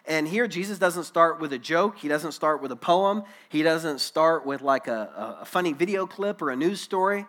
And 0.07 0.27
here, 0.27 0.47
Jesus 0.47 0.77
doesn't 0.77 1.05
start 1.05 1.39
with 1.39 1.51
a 1.51 1.57
joke. 1.57 1.97
He 1.97 2.07
doesn't 2.07 2.33
start 2.33 2.61
with 2.61 2.71
a 2.71 2.75
poem. 2.75 3.23
He 3.49 3.63
doesn't 3.63 3.99
start 3.99 4.45
with 4.45 4.61
like 4.61 4.87
a, 4.87 5.37
a 5.41 5.45
funny 5.45 5.73
video 5.73 6.05
clip 6.05 6.41
or 6.41 6.51
a 6.51 6.55
news 6.55 6.79
story. 6.79 7.25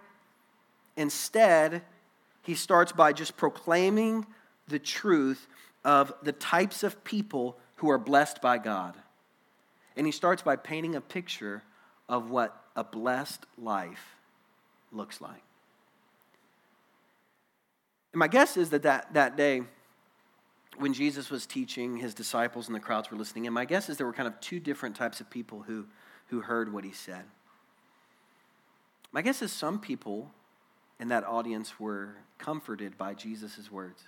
Instead, 0.97 1.83
he 2.43 2.55
starts 2.55 2.93
by 2.93 3.13
just 3.13 3.37
proclaiming 3.37 4.27
the 4.69 4.79
truth 4.79 5.47
of 5.85 6.13
the 6.23 6.33
types 6.33 6.83
of 6.83 7.03
people 7.03 7.57
who 7.77 7.91
are 7.91 7.99
blessed 7.99 8.43
by 8.43 8.59
God. 8.59 8.95
And 9.97 10.05
he 10.05 10.13
starts 10.13 10.43
by 10.43 10.57
painting 10.57 10.97
a 10.97 11.01
picture 11.01 11.63
of 12.09 12.31
what 12.31 12.63
a 12.75 12.85
blessed 12.85 13.47
life 13.57 14.17
looks 14.93 15.21
like. 15.21 15.43
And 18.17 18.21
my 18.21 18.29
guess 18.29 18.57
is 18.57 18.71
that, 18.71 18.85
that 18.85 19.13
that 19.13 19.37
day, 19.37 19.61
when 20.79 20.95
Jesus 20.95 21.29
was 21.29 21.45
teaching, 21.45 21.99
his 21.99 22.15
disciples 22.15 22.67
and 22.67 22.75
the 22.75 22.81
crowds 22.81 23.11
were 23.11 23.17
listening, 23.19 23.47
and 23.47 23.53
my 23.53 23.67
guess 23.67 23.91
is 23.91 23.99
there 23.99 24.07
were 24.07 24.15
kind 24.15 24.27
of 24.27 24.41
two 24.41 24.59
different 24.59 24.97
types 24.97 25.21
of 25.21 25.29
people 25.29 25.65
who, 25.67 25.85
who 26.29 26.41
heard 26.41 26.73
what 26.73 26.83
he 26.83 26.93
said. 26.93 27.25
My 29.13 29.21
guess 29.21 29.43
is 29.43 29.53
some 29.53 29.79
people 29.79 30.31
in 30.99 31.09
that 31.09 31.25
audience 31.25 31.79
were 31.79 32.17
comforted 32.39 32.97
by 32.97 33.13
Jesus' 33.13 33.71
words. 33.71 34.05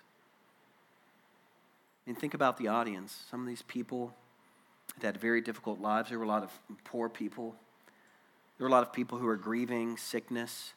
I 2.06 2.08
mean, 2.08 2.16
think 2.16 2.32
about 2.32 2.56
the 2.56 2.68
audience. 2.68 3.14
Some 3.30 3.42
of 3.42 3.46
these 3.46 3.60
people 3.60 4.14
had 4.94 5.02
had 5.02 5.18
very 5.18 5.42
difficult 5.42 5.82
lives. 5.82 6.08
There 6.08 6.18
were 6.18 6.24
a 6.24 6.28
lot 6.28 6.44
of 6.44 6.58
poor 6.82 7.10
people. 7.10 7.54
There 8.56 8.64
were 8.64 8.70
a 8.70 8.72
lot 8.72 8.84
of 8.84 8.90
people 8.90 9.18
who 9.18 9.26
were 9.26 9.36
grieving 9.36 9.98
sickness 9.98 10.72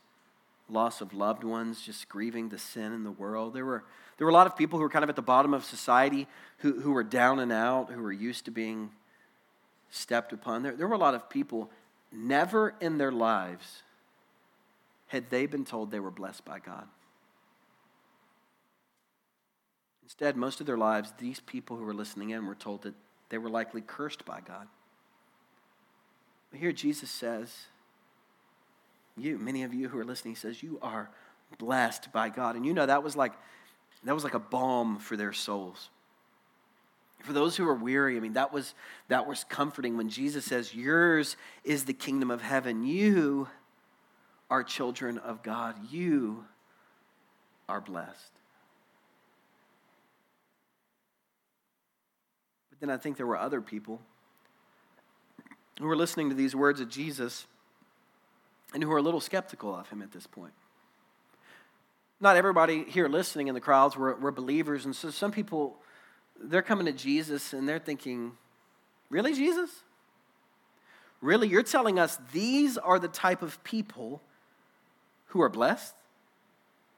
loss 0.72 1.02
of 1.02 1.14
loved 1.14 1.44
ones, 1.44 1.82
just 1.82 2.08
grieving 2.10 2.50
the 2.50 2.58
sin 2.58 2.94
in 2.94 3.04
the 3.04 3.12
world. 3.12 3.54
There 3.54 3.66
were, 3.66 3.84
there 4.18 4.26
were 4.26 4.32
a 4.32 4.34
lot 4.34 4.48
of 4.48 4.56
people 4.56 4.80
who 4.80 4.84
were 4.84 4.90
kind 4.90 5.04
of 5.04 5.10
at 5.10 5.16
the 5.16 5.22
bottom 5.22 5.54
of 5.54 5.66
society 5.66 6.28
who, 6.60 6.80
who 6.80 6.92
were 6.92 7.04
down 7.04 7.40
and 7.40 7.52
out, 7.52 7.92
who 7.92 8.02
were 8.02 8.12
used 8.12 8.46
to 8.46 8.52
being 8.52 8.92
stepped 9.90 10.34
upon. 10.34 10.64
There, 10.64 10.76
there 10.76 10.88
were 10.88 10.96
a 10.96 11.00
lot 11.00 11.16
of 11.16 11.30
people, 11.30 11.70
never 12.12 12.76
in 12.80 12.98
their 12.98 13.12
lives 13.12 13.84
had 15.08 15.30
they 15.30 15.46
been 15.46 15.66
told 15.66 15.92
they 15.92 16.00
were 16.00 16.12
blessed 16.12 16.46
by 16.46 16.60
God. 16.60 16.88
Instead, 20.04 20.36
most 20.36 20.60
of 20.60 20.66
their 20.66 20.78
lives, 20.78 21.14
these 21.18 21.40
people 21.40 21.78
who 21.78 21.84
were 21.84 21.94
listening 21.94 22.32
in 22.32 22.46
were 22.46 22.56
told 22.56 22.84
that 22.84 22.94
they 23.30 23.38
were 23.38 23.50
likely 23.50 23.82
cursed 23.82 24.26
by 24.26 24.42
God. 24.42 24.68
But 26.52 26.60
here 26.60 26.74
Jesus 26.74 27.10
says, 27.10 27.68
you, 29.18 29.38
many 29.38 29.64
of 29.64 29.74
you 29.74 29.90
who 29.90 30.00
are 30.00 30.06
listening, 30.06 30.34
he 30.34 30.40
says, 30.40 30.64
You 30.64 30.80
are 30.82 31.10
blessed 31.58 32.12
by 32.12 32.30
God. 32.30 32.56
And 32.56 32.66
you 32.66 32.74
know 32.74 32.86
that 32.86 33.04
was 33.04 33.16
like 33.16 33.34
that 34.04 34.16
was 34.16 34.24
like 34.24 34.34
a 34.34 34.40
balm 34.40 34.98
for 34.98 35.16
their 35.16 35.34
souls. 35.34 35.90
For 37.20 37.34
those 37.34 37.56
who 37.56 37.68
are 37.68 37.76
weary, 37.76 38.18
I 38.18 38.20
mean, 38.20 38.34
that 38.34 38.52
was 38.52 38.74
that 39.10 39.28
was 39.28 39.44
comforting 39.44 39.98
when 39.98 40.10
Jesus 40.10 40.46
says, 40.46 40.74
Yours 40.74 41.36
is 41.64 41.86
the 41.86 41.94
kingdom 41.94 42.32
of 42.32 42.42
heaven. 42.42 42.84
You 42.84 43.48
are 44.50 44.64
children 44.64 45.18
of 45.18 45.44
God. 45.44 45.76
You 45.92 46.46
are 47.70 47.80
blessed. 47.80 48.32
But 52.70 52.80
then 52.80 52.90
I 52.90 52.98
think 52.98 53.18
there 53.18 53.28
were 53.28 53.38
other 53.38 53.62
people 53.62 54.02
who 55.80 55.86
were 55.86 55.96
listening 55.96 56.30
to 56.30 56.36
these 56.36 56.56
words 56.56 56.82
of 56.82 56.90
Jesus 56.90 57.46
and 58.74 58.84
who 58.84 58.92
are 58.92 58.98
a 58.98 59.02
little 59.02 59.20
skeptical 59.20 59.76
of 59.76 59.90
him 59.90 60.02
at 60.02 60.12
this 60.12 60.28
point. 60.28 60.54
Not 62.20 62.38
everybody 62.38 62.84
here 62.84 63.08
listening 63.08 63.48
in 63.48 63.56
the 63.56 63.62
crowds 63.62 63.98
were, 63.98 64.16
were 64.16 64.32
believers, 64.32 64.86
and 64.86 64.96
so 64.96 65.10
some 65.10 65.32
people, 65.32 65.78
they're 66.40 66.62
coming 66.62 66.86
to 66.86 66.94
Jesus 66.94 67.54
and 67.54 67.68
they're 67.68 67.80
thinking, 67.80 68.34
Really, 69.10 69.34
Jesus? 69.34 69.70
Really? 71.22 71.48
You're 71.50 71.64
telling 71.64 72.00
us 72.00 72.18
these 72.32 72.78
are 72.78 72.98
the 72.98 73.10
type 73.10 73.42
of 73.42 73.62
people 73.64 74.22
who 75.28 75.42
are 75.42 75.50
blessed? 75.50 75.94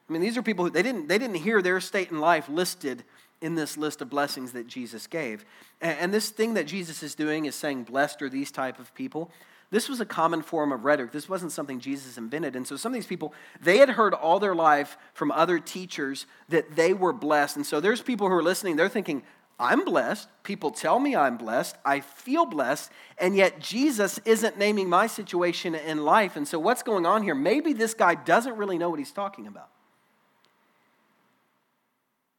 I 0.08 0.13
mean, 0.13 0.22
these 0.22 0.38
are 0.38 0.44
people 0.44 0.65
who 0.65 0.72
they 0.72 0.84
didn't, 0.84 1.08
they 1.08 1.18
didn't 1.18 1.38
hear 1.38 1.62
their 1.62 1.80
state 1.80 2.12
in 2.12 2.20
life 2.20 2.48
listed 2.50 3.03
in 3.42 3.56
this 3.56 3.77
list 3.77 4.01
of 4.01 4.10
blessings 4.10 4.53
that 4.53 4.68
Jesus 4.68 5.08
gave. 5.08 5.44
And, 5.82 5.98
and 6.00 6.13
this 6.13 6.30
thing 6.30 6.53
that 6.53 6.68
Jesus 6.68 7.03
is 7.03 7.15
doing 7.15 7.46
is 7.46 7.56
saying, 7.56 7.84
Blessed 7.84 8.22
are 8.22 8.30
these 8.30 8.51
type 8.51 8.80
of 8.80 8.94
people. 8.96 9.32
This 9.72 9.89
was 9.89 10.00
a 10.00 10.05
common 10.05 10.41
form 10.41 10.72
of 10.72 10.86
rhetoric. 10.86 11.12
This 11.12 11.27
wasn't 11.27 11.51
something 11.51 11.79
Jesus 11.79 12.17
invented. 12.17 12.55
And 12.55 12.67
so 12.67 12.75
some 12.75 12.91
of 12.91 12.96
these 12.96 13.08
people, 13.08 13.34
they 13.62 13.77
had 13.77 13.89
heard 13.89 14.13
all 14.13 14.39
their 14.39 14.53
life 14.53 14.98
from 15.13 15.32
other 15.32 15.60
teachers 15.60 16.25
that 16.50 16.75
they 16.75 16.93
were 16.93 17.13
blessed. 17.13 17.55
And 17.55 17.65
so 17.65 17.79
there's 17.79 18.01
people 18.01 18.27
who 18.27 18.34
are 18.34 18.43
listening, 18.43 18.75
they're 18.75 18.89
thinking, 18.89 19.24
I'm 19.60 19.86
blessed. 19.86 20.27
People 20.43 20.72
tell 20.72 21.00
me 21.00 21.15
I'm 21.15 21.38
blessed. 21.38 21.77
I 21.86 22.00
feel 22.01 22.46
blessed. 22.46 22.91
And 23.17 23.36
yet 23.36 23.60
Jesus 23.60 24.20
isn't 24.25 24.58
naming 24.58 24.89
my 24.89 25.08
situation 25.08 25.75
in 25.75 26.03
life. 26.03 26.36
And 26.36 26.48
so 26.48 26.60
what's 26.60 26.84
going 26.84 27.05
on 27.05 27.24
here? 27.24 27.36
Maybe 27.36 27.74
this 27.74 27.93
guy 27.93 28.15
doesn't 28.15 28.58
really 28.58 28.77
know 28.77 28.89
what 28.89 29.00
he's 29.00 29.12
talking 29.12 29.48
about. 29.48 29.70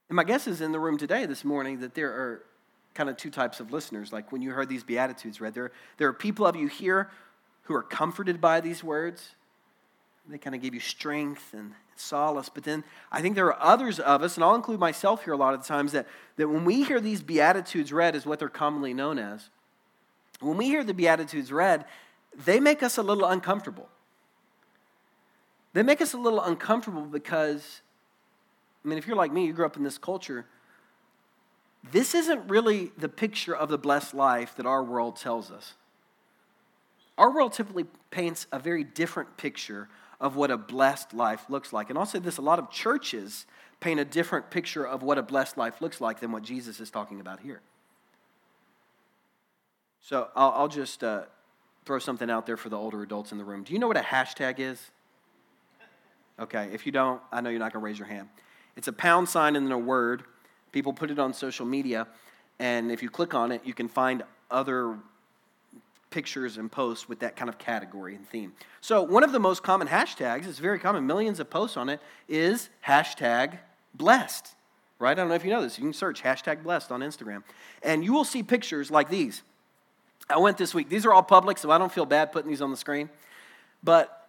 And 0.09 0.15
my 0.15 0.23
guess 0.23 0.45
is 0.45 0.61
in 0.61 0.71
the 0.71 0.79
room 0.79 0.97
today, 0.97 1.25
this 1.25 1.43
morning, 1.43 1.79
that 1.79 1.95
there 1.95 2.11
are 2.11 2.43
kind 2.95 3.09
of 3.09 3.17
two 3.17 3.29
types 3.29 3.59
of 3.59 3.71
listeners. 3.71 4.11
Like 4.11 4.31
when 4.31 4.41
you 4.41 4.51
heard 4.51 4.69
these 4.69 4.83
Beatitudes 4.83 5.39
read, 5.39 5.53
there, 5.53 5.71
there 5.97 6.07
are 6.07 6.13
people 6.13 6.47
of 6.47 6.55
you 6.55 6.67
here 6.67 7.11
who 7.63 7.75
are 7.75 7.83
comforted 7.83 8.41
by 8.41 8.61
these 8.61 8.83
words. 8.83 9.35
They 10.27 10.37
kind 10.39 10.55
of 10.55 10.61
give 10.61 10.73
you 10.73 10.79
strength 10.79 11.53
and 11.53 11.73
solace. 11.95 12.49
But 12.49 12.63
then 12.63 12.83
I 13.11 13.21
think 13.21 13.35
there 13.35 13.47
are 13.47 13.61
others 13.61 13.99
of 13.99 14.23
us, 14.23 14.35
and 14.35 14.43
I'll 14.43 14.55
include 14.55 14.79
myself 14.79 15.23
here 15.23 15.33
a 15.33 15.37
lot 15.37 15.53
of 15.53 15.61
the 15.61 15.67
times, 15.67 15.91
that, 15.91 16.07
that 16.37 16.47
when 16.47 16.65
we 16.65 16.83
hear 16.83 16.99
these 16.99 17.21
Beatitudes 17.21 17.93
read, 17.93 18.15
is 18.15 18.25
what 18.25 18.39
they're 18.39 18.49
commonly 18.49 18.93
known 18.93 19.19
as. 19.19 19.49
When 20.39 20.57
we 20.57 20.65
hear 20.65 20.83
the 20.83 20.93
Beatitudes 20.93 21.51
read, 21.51 21.85
they 22.45 22.59
make 22.59 22.81
us 22.81 22.97
a 22.97 23.03
little 23.03 23.25
uncomfortable. 23.25 23.87
They 25.73 25.83
make 25.83 26.01
us 26.01 26.13
a 26.13 26.17
little 26.17 26.41
uncomfortable 26.41 27.01
because, 27.01 27.81
I 28.83 28.87
mean, 28.87 28.97
if 28.97 29.07
you're 29.07 29.15
like 29.15 29.31
me, 29.31 29.45
you 29.45 29.53
grew 29.53 29.65
up 29.65 29.77
in 29.77 29.83
this 29.83 29.97
culture, 29.97 30.45
this 31.91 32.15
isn't 32.15 32.49
really 32.49 32.91
the 32.97 33.09
picture 33.09 33.55
of 33.55 33.69
the 33.69 33.77
blessed 33.77 34.13
life 34.13 34.55
that 34.55 34.65
our 34.65 34.83
world 34.83 35.17
tells 35.17 35.51
us. 35.51 35.73
Our 37.17 37.33
world 37.33 37.53
typically 37.53 37.85
paints 38.11 38.47
a 38.51 38.59
very 38.59 38.83
different 38.83 39.37
picture 39.37 39.89
of 40.19 40.35
what 40.35 40.51
a 40.51 40.57
blessed 40.57 41.13
life 41.13 41.49
looks 41.49 41.71
like. 41.71 41.89
And 41.89 41.97
I'll 41.97 42.05
say 42.05 42.19
this 42.19 42.37
a 42.37 42.41
lot 42.41 42.59
of 42.59 42.69
churches 42.69 43.45
paint 43.79 43.99
a 43.99 44.05
different 44.05 44.49
picture 44.49 44.85
of 44.85 45.03
what 45.03 45.17
a 45.17 45.23
blessed 45.23 45.57
life 45.57 45.81
looks 45.81 46.01
like 46.01 46.19
than 46.19 46.31
what 46.31 46.43
Jesus 46.43 46.79
is 46.79 46.89
talking 46.89 47.19
about 47.19 47.39
here. 47.41 47.61
So 50.01 50.29
I'll, 50.35 50.51
I'll 50.51 50.67
just 50.67 51.03
uh, 51.03 51.23
throw 51.85 51.99
something 51.99 52.29
out 52.29 52.45
there 52.45 52.57
for 52.57 52.69
the 52.69 52.77
older 52.77 53.01
adults 53.03 53.31
in 53.31 53.37
the 53.37 53.43
room. 53.43 53.63
Do 53.63 53.73
you 53.73 53.79
know 53.79 53.87
what 53.87 53.97
a 53.97 54.01
hashtag 54.01 54.59
is? 54.59 54.91
Okay, 56.39 56.69
if 56.73 56.85
you 56.85 56.91
don't, 56.91 57.21
I 57.31 57.41
know 57.41 57.49
you're 57.49 57.59
not 57.59 57.73
going 57.73 57.81
to 57.81 57.85
raise 57.85 57.97
your 57.97 58.07
hand. 58.07 58.27
It's 58.75 58.87
a 58.87 58.93
pound 58.93 59.29
sign 59.29 59.55
and 59.55 59.65
then 59.65 59.71
a 59.71 59.79
word. 59.79 60.23
People 60.75 60.91
put 60.91 61.09
it 61.09 61.19
on 61.19 61.33
social 61.33 61.65
media, 61.65 62.05
and 62.59 62.91
if 62.91 63.01
you 63.01 63.09
click 63.09 63.33
on 63.33 63.53
it, 63.53 63.61
you 63.63 63.73
can 63.73 63.87
find 63.87 64.23
other 64.51 64.97
pictures 66.09 66.57
and 66.57 66.69
posts 66.69 67.07
with 67.07 67.19
that 67.19 67.37
kind 67.37 67.47
of 67.47 67.57
category 67.57 68.13
and 68.13 68.27
theme. 68.27 68.51
So, 68.81 69.01
one 69.01 69.23
of 69.23 69.31
the 69.31 69.39
most 69.39 69.63
common 69.63 69.87
hashtags, 69.87 70.45
it's 70.45 70.59
very 70.59 70.77
common, 70.77 71.07
millions 71.07 71.39
of 71.39 71.49
posts 71.49 71.77
on 71.77 71.87
it, 71.87 72.01
is 72.27 72.67
hashtag 72.85 73.59
blessed. 73.93 74.53
Right? 74.99 75.11
I 75.11 75.13
don't 75.13 75.29
know 75.29 75.35
if 75.35 75.45
you 75.45 75.49
know 75.49 75.61
this. 75.61 75.77
You 75.77 75.85
can 75.85 75.93
search 75.93 76.21
hashtag 76.21 76.61
blessed 76.61 76.91
on 76.91 76.99
Instagram. 76.99 77.43
And 77.81 78.03
you 78.03 78.11
will 78.11 78.25
see 78.25 78.43
pictures 78.43 78.91
like 78.91 79.09
these. 79.09 79.43
I 80.29 80.39
went 80.39 80.57
this 80.57 80.73
week. 80.73 80.89
These 80.89 81.05
are 81.05 81.13
all 81.13 81.23
public, 81.23 81.57
so 81.57 81.71
I 81.71 81.77
don't 81.77 81.91
feel 81.91 82.05
bad 82.05 82.33
putting 82.33 82.49
these 82.49 82.61
on 82.61 82.71
the 82.71 82.75
screen. 82.75 83.09
But 83.81 84.24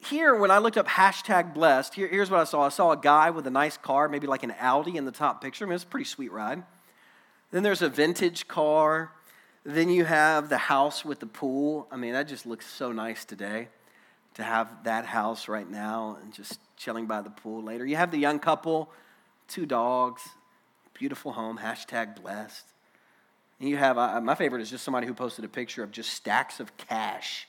here, 0.00 0.34
when 0.34 0.50
I 0.50 0.58
looked 0.58 0.76
up 0.76 0.86
hashtag 0.86 1.54
blessed, 1.54 1.94
here, 1.94 2.06
here's 2.08 2.30
what 2.30 2.40
I 2.40 2.44
saw. 2.44 2.62
I 2.62 2.68
saw 2.68 2.92
a 2.92 2.96
guy 2.96 3.30
with 3.30 3.46
a 3.46 3.50
nice 3.50 3.76
car, 3.76 4.08
maybe 4.08 4.26
like 4.26 4.42
an 4.42 4.54
Audi 4.60 4.96
in 4.96 5.04
the 5.04 5.12
top 5.12 5.42
picture. 5.42 5.64
I 5.64 5.68
mean, 5.68 5.74
it's 5.74 5.84
a 5.84 5.88
pretty 5.88 6.04
sweet 6.04 6.30
ride. 6.30 6.62
Then 7.50 7.62
there's 7.62 7.82
a 7.82 7.88
vintage 7.88 8.46
car. 8.46 9.10
Then 9.64 9.90
you 9.90 10.04
have 10.04 10.48
the 10.48 10.58
house 10.58 11.04
with 11.04 11.18
the 11.18 11.26
pool. 11.26 11.88
I 11.90 11.96
mean, 11.96 12.12
that 12.12 12.28
just 12.28 12.46
looks 12.46 12.66
so 12.66 12.92
nice 12.92 13.24
today 13.24 13.68
to 14.34 14.44
have 14.44 14.84
that 14.84 15.04
house 15.04 15.48
right 15.48 15.68
now 15.68 16.16
and 16.22 16.32
just 16.32 16.60
chilling 16.76 17.06
by 17.06 17.20
the 17.20 17.30
pool 17.30 17.62
later. 17.62 17.84
You 17.84 17.96
have 17.96 18.12
the 18.12 18.18
young 18.18 18.38
couple, 18.38 18.88
two 19.48 19.66
dogs, 19.66 20.22
beautiful 20.94 21.32
home, 21.32 21.58
hashtag 21.58 22.22
blessed. 22.22 22.64
And 23.58 23.68
you 23.68 23.76
have, 23.76 23.98
uh, 23.98 24.20
my 24.20 24.36
favorite 24.36 24.62
is 24.62 24.70
just 24.70 24.84
somebody 24.84 25.08
who 25.08 25.14
posted 25.14 25.44
a 25.44 25.48
picture 25.48 25.82
of 25.82 25.90
just 25.90 26.10
stacks 26.10 26.60
of 26.60 26.76
cash. 26.76 27.48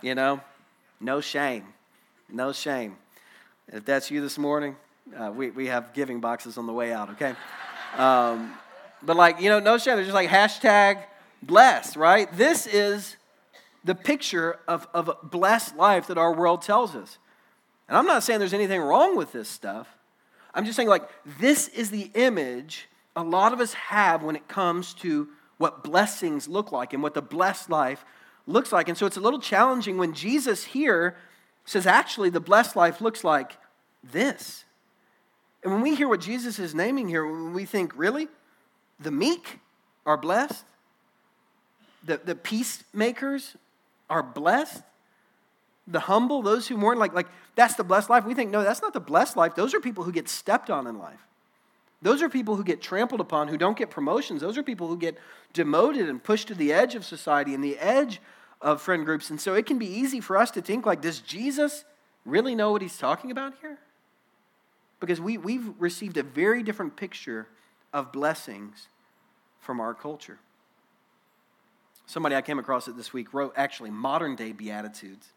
You 0.00 0.14
know, 0.14 0.40
no 1.00 1.20
shame, 1.20 1.64
no 2.28 2.52
shame. 2.52 2.96
If 3.68 3.84
that's 3.84 4.10
you 4.10 4.20
this 4.20 4.38
morning, 4.38 4.76
uh, 5.16 5.30
we, 5.34 5.50
we 5.50 5.66
have 5.66 5.92
giving 5.92 6.20
boxes 6.20 6.58
on 6.58 6.66
the 6.66 6.72
way 6.72 6.92
out, 6.92 7.10
okay? 7.10 7.34
Um, 7.96 8.54
but 9.02 9.16
like, 9.16 9.40
you 9.40 9.48
know, 9.48 9.60
no 9.60 9.78
shame. 9.78 9.96
There's 9.96 10.08
just 10.08 10.14
like 10.14 10.28
hashtag 10.28 11.02
blessed, 11.42 11.96
right? 11.96 12.30
This 12.36 12.66
is 12.66 13.16
the 13.84 13.94
picture 13.94 14.58
of, 14.66 14.88
of 14.92 15.08
a 15.08 15.26
blessed 15.26 15.76
life 15.76 16.08
that 16.08 16.18
our 16.18 16.34
world 16.34 16.62
tells 16.62 16.94
us. 16.94 17.18
And 17.88 17.96
I'm 17.96 18.06
not 18.06 18.22
saying 18.22 18.38
there's 18.38 18.54
anything 18.54 18.80
wrong 18.80 19.16
with 19.16 19.32
this 19.32 19.48
stuff. 19.48 19.88
I'm 20.54 20.64
just 20.64 20.76
saying, 20.76 20.88
like, 20.88 21.08
this 21.38 21.68
is 21.68 21.90
the 21.90 22.10
image 22.14 22.88
a 23.16 23.22
lot 23.22 23.52
of 23.52 23.60
us 23.60 23.72
have 23.74 24.22
when 24.22 24.36
it 24.36 24.46
comes 24.46 24.94
to 24.94 25.28
what 25.56 25.82
blessings 25.82 26.48
look 26.48 26.70
like 26.70 26.92
and 26.92 27.02
what 27.02 27.14
the 27.14 27.22
blessed 27.22 27.68
life 27.68 28.04
looks 28.48 28.72
like. 28.72 28.88
And 28.88 28.96
so 28.96 29.06
it's 29.06 29.16
a 29.16 29.20
little 29.20 29.38
challenging 29.38 29.98
when 29.98 30.14
Jesus 30.14 30.64
here 30.64 31.16
says, 31.64 31.86
actually, 31.86 32.30
the 32.30 32.40
blessed 32.40 32.74
life 32.74 33.00
looks 33.00 33.22
like 33.22 33.52
this. 34.02 34.64
And 35.62 35.72
when 35.72 35.82
we 35.82 35.94
hear 35.94 36.08
what 36.08 36.20
Jesus 36.20 36.58
is 36.58 36.74
naming 36.74 37.08
here, 37.08 37.26
we 37.26 37.64
think, 37.64 37.92
really? 37.96 38.28
The 38.98 39.10
meek 39.10 39.58
are 40.06 40.16
blessed? 40.16 40.64
The, 42.04 42.20
the 42.24 42.34
peacemakers 42.34 43.56
are 44.08 44.22
blessed? 44.22 44.82
The 45.86 46.00
humble, 46.00 46.42
those 46.42 46.68
who 46.68 46.76
mourn, 46.76 46.98
like, 46.98 47.12
like 47.12 47.26
that's 47.54 47.74
the 47.74 47.84
blessed 47.84 48.08
life. 48.08 48.24
We 48.24 48.34
think, 48.34 48.50
no, 48.50 48.62
that's 48.62 48.82
not 48.82 48.92
the 48.92 49.00
blessed 49.00 49.36
life. 49.36 49.54
Those 49.54 49.74
are 49.74 49.80
people 49.80 50.04
who 50.04 50.12
get 50.12 50.28
stepped 50.28 50.70
on 50.70 50.86
in 50.86 50.98
life. 50.98 51.20
Those 52.00 52.22
are 52.22 52.28
people 52.28 52.56
who 52.56 52.62
get 52.62 52.80
trampled 52.80 53.20
upon, 53.20 53.48
who 53.48 53.58
don't 53.58 53.76
get 53.76 53.90
promotions. 53.90 54.40
Those 54.40 54.56
are 54.56 54.62
people 54.62 54.86
who 54.86 54.96
get 54.96 55.18
demoted 55.52 56.08
and 56.08 56.22
pushed 56.22 56.48
to 56.48 56.54
the 56.54 56.72
edge 56.72 56.94
of 56.94 57.04
society 57.04 57.54
and 57.54 57.64
the 57.64 57.76
edge 57.78 58.20
of 58.60 58.82
friend 58.82 59.04
groups. 59.04 59.30
And 59.30 59.40
so 59.40 59.54
it 59.54 59.66
can 59.66 59.78
be 59.78 59.86
easy 59.86 60.20
for 60.20 60.36
us 60.36 60.50
to 60.52 60.62
think 60.62 60.86
like, 60.86 61.00
does 61.00 61.20
Jesus 61.20 61.84
really 62.24 62.54
know 62.54 62.72
what 62.72 62.82
he's 62.82 62.98
talking 62.98 63.30
about 63.30 63.54
here? 63.60 63.78
Because 65.00 65.20
we, 65.20 65.38
we've 65.38 65.70
received 65.78 66.16
a 66.16 66.22
very 66.22 66.62
different 66.62 66.96
picture 66.96 67.46
of 67.92 68.12
blessings 68.12 68.88
from 69.60 69.80
our 69.80 69.94
culture. 69.94 70.38
Somebody 72.06 72.34
I 72.34 72.42
came 72.42 72.58
across 72.58 72.88
it 72.88 72.96
this 72.96 73.12
week 73.12 73.32
wrote 73.34 73.52
actually 73.56 73.90
modern 73.90 74.34
day 74.34 74.52
Beatitudes. 74.52 75.28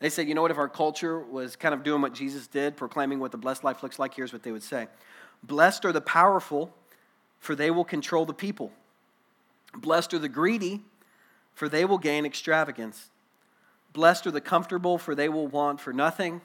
They 0.00 0.10
said, 0.10 0.26
you 0.26 0.34
know 0.34 0.42
what, 0.42 0.50
if 0.50 0.58
our 0.58 0.68
culture 0.68 1.20
was 1.20 1.54
kind 1.54 1.72
of 1.72 1.84
doing 1.84 2.02
what 2.02 2.12
Jesus 2.12 2.48
did, 2.48 2.76
proclaiming 2.76 3.20
what 3.20 3.30
the 3.30 3.38
blessed 3.38 3.62
life 3.62 3.84
looks 3.84 4.00
like, 4.00 4.14
here's 4.14 4.32
what 4.32 4.42
they 4.42 4.50
would 4.50 4.64
say 4.64 4.88
Blessed 5.44 5.84
are 5.84 5.92
the 5.92 6.00
powerful, 6.00 6.74
for 7.38 7.54
they 7.54 7.70
will 7.70 7.84
control 7.84 8.26
the 8.26 8.34
people. 8.34 8.72
Blessed 9.76 10.12
are 10.14 10.18
the 10.18 10.28
greedy, 10.28 10.82
for 11.54 11.68
they 11.68 11.84
will 11.84 11.98
gain 11.98 12.26
extravagance. 12.26 13.10
Blessed 13.92 14.26
are 14.26 14.30
the 14.30 14.40
comfortable, 14.40 14.98
for 14.98 15.14
they 15.14 15.28
will 15.28 15.46
want 15.46 15.80
for 15.80 15.92
nothing. 15.92 16.40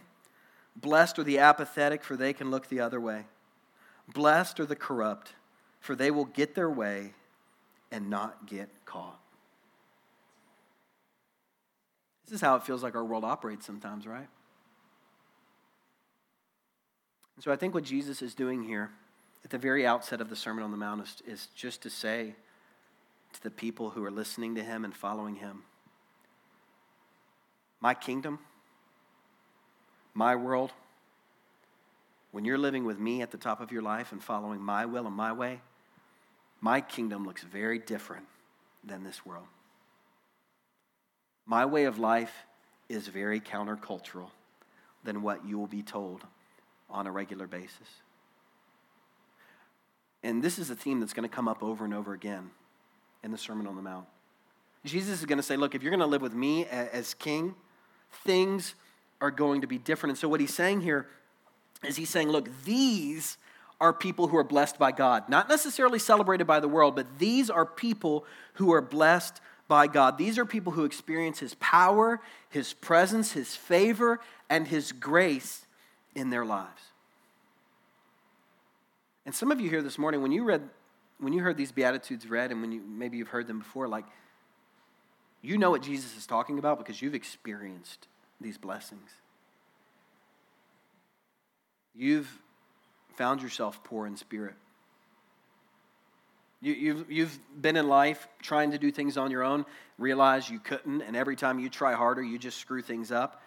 Blessed 0.75 1.19
are 1.19 1.23
the 1.23 1.39
apathetic, 1.39 2.03
for 2.03 2.15
they 2.15 2.33
can 2.33 2.51
look 2.51 2.67
the 2.67 2.79
other 2.79 2.99
way. 2.99 3.25
Blessed 4.13 4.59
are 4.59 4.65
the 4.65 4.75
corrupt, 4.75 5.33
for 5.79 5.95
they 5.95 6.11
will 6.11 6.25
get 6.25 6.55
their 6.55 6.69
way 6.69 7.13
and 7.91 8.09
not 8.09 8.47
get 8.47 8.69
caught. 8.85 9.19
This 12.25 12.35
is 12.35 12.41
how 12.41 12.55
it 12.57 12.63
feels 12.63 12.83
like 12.83 12.95
our 12.95 13.05
world 13.05 13.23
operates 13.23 13.65
sometimes, 13.65 14.05
right? 14.05 14.27
And 17.37 17.43
so 17.43 17.51
I 17.51 17.55
think 17.55 17.73
what 17.73 17.85
Jesus 17.85 18.21
is 18.21 18.35
doing 18.35 18.63
here 18.63 18.91
at 19.45 19.51
the 19.51 19.57
very 19.57 19.87
outset 19.87 20.19
of 20.19 20.29
the 20.29 20.35
Sermon 20.35 20.63
on 20.63 20.71
the 20.71 20.77
Mount 20.77 21.01
is, 21.01 21.23
is 21.25 21.47
just 21.55 21.81
to 21.83 21.89
say 21.89 22.35
to 23.37 23.43
the 23.43 23.51
people 23.51 23.91
who 23.91 24.03
are 24.03 24.11
listening 24.11 24.55
to 24.55 24.63
him 24.63 24.83
and 24.83 24.95
following 24.95 25.35
him, 25.35 25.63
my 27.79 27.93
kingdom, 27.93 28.39
my 30.13 30.35
world, 30.35 30.71
when 32.31 32.43
you're 32.45 32.57
living 32.57 32.85
with 32.85 32.99
me 32.99 33.21
at 33.21 33.31
the 33.31 33.37
top 33.37 33.61
of 33.61 33.71
your 33.71 33.83
life 33.83 34.11
and 34.11 34.23
following 34.23 34.59
my 34.59 34.85
will 34.85 35.05
and 35.05 35.15
my 35.15 35.31
way, 35.31 35.61
my 36.61 36.81
kingdom 36.81 37.25
looks 37.25 37.43
very 37.43 37.77
different 37.77 38.25
than 38.83 39.03
this 39.03 39.25
world. 39.25 39.45
My 41.45 41.65
way 41.65 41.85
of 41.85 41.99
life 41.99 42.33
is 42.89 43.07
very 43.07 43.39
countercultural 43.39 44.31
than 45.03 45.21
what 45.21 45.45
you 45.45 45.57
will 45.57 45.67
be 45.67 45.83
told 45.83 46.23
on 46.89 47.05
a 47.05 47.11
regular 47.11 47.47
basis. 47.47 47.87
And 50.23 50.43
this 50.43 50.57
is 50.57 50.69
a 50.69 50.75
theme 50.75 50.99
that's 50.99 51.13
going 51.13 51.27
to 51.29 51.33
come 51.33 51.47
up 51.47 51.61
over 51.61 51.85
and 51.85 51.93
over 51.93 52.13
again 52.13 52.49
in 53.23 53.31
the 53.31 53.37
Sermon 53.37 53.67
on 53.67 53.75
the 53.75 53.81
Mount. 53.81 54.05
Jesus 54.85 55.19
is 55.19 55.25
going 55.25 55.37
to 55.37 55.43
say, 55.43 55.57
Look, 55.57 55.75
if 55.75 55.83
you're 55.83 55.91
going 55.91 55.99
to 55.99 56.05
live 56.05 56.21
with 56.21 56.33
me 56.33 56.65
as 56.65 57.13
king, 57.13 57.55
things 58.23 58.75
are 59.19 59.31
going 59.31 59.61
to 59.61 59.67
be 59.67 59.77
different. 59.77 60.11
And 60.11 60.17
so, 60.17 60.27
what 60.27 60.39
he's 60.39 60.53
saying 60.53 60.81
here 60.81 61.07
is 61.83 61.95
he's 61.95 62.09
saying, 62.09 62.29
Look, 62.29 62.49
these 62.63 63.37
are 63.79 63.93
people 63.93 64.27
who 64.27 64.37
are 64.37 64.43
blessed 64.43 64.79
by 64.79 64.91
God. 64.91 65.29
Not 65.29 65.49
necessarily 65.49 65.99
celebrated 65.99 66.47
by 66.47 66.59
the 66.59 66.67
world, 66.67 66.95
but 66.95 67.19
these 67.19 67.49
are 67.49 67.65
people 67.65 68.25
who 68.53 68.71
are 68.73 68.81
blessed 68.81 69.39
by 69.67 69.87
God. 69.87 70.17
These 70.17 70.37
are 70.37 70.45
people 70.45 70.73
who 70.73 70.85
experience 70.85 71.39
his 71.39 71.53
power, 71.55 72.19
his 72.49 72.73
presence, 72.73 73.33
his 73.33 73.55
favor, 73.55 74.19
and 74.49 74.67
his 74.67 74.91
grace 74.91 75.65
in 76.15 76.29
their 76.29 76.45
lives. 76.45 76.81
And 79.25 79.35
some 79.35 79.51
of 79.51 79.59
you 79.59 79.69
here 79.69 79.81
this 79.81 79.97
morning, 79.97 80.21
when 80.21 80.31
you 80.31 80.43
read, 80.43 80.61
when 81.19 81.33
you 81.33 81.41
heard 81.41 81.57
these 81.57 81.71
Beatitudes 81.71 82.27
read, 82.29 82.51
and 82.51 82.61
when 82.61 82.71
you 82.71 82.81
maybe 82.81 83.17
you've 83.17 83.29
heard 83.29 83.47
them 83.47 83.59
before, 83.59 83.87
like 83.87 84.05
you 85.41 85.57
know 85.57 85.71
what 85.71 85.81
Jesus 85.81 86.17
is 86.17 86.25
talking 86.25 86.59
about 86.59 86.77
because 86.77 87.01
you've 87.01 87.15
experienced 87.15 88.07
these 88.41 88.57
blessings. 88.57 89.09
You've 91.95 92.29
found 93.15 93.41
yourself 93.41 93.83
poor 93.83 94.05
in 94.05 94.17
spirit. 94.17 94.55
You, 96.61 96.73
have 96.73 96.81
you've, 96.81 97.11
you've 97.11 97.39
been 97.61 97.75
in 97.75 97.87
life 97.87 98.27
trying 98.41 98.71
to 98.71 98.77
do 98.77 98.91
things 98.91 99.15
on 99.15 99.29
your 99.29 99.43
own, 99.43 99.65
realize 99.97 100.49
you 100.49 100.59
couldn't, 100.59 101.01
and 101.01 101.15
every 101.15 101.35
time 101.35 101.59
you 101.59 101.69
try 101.69 101.93
harder, 101.93 102.21
you 102.23 102.39
just 102.39 102.57
screw 102.57 102.81
things 102.81 103.11
up 103.11 103.41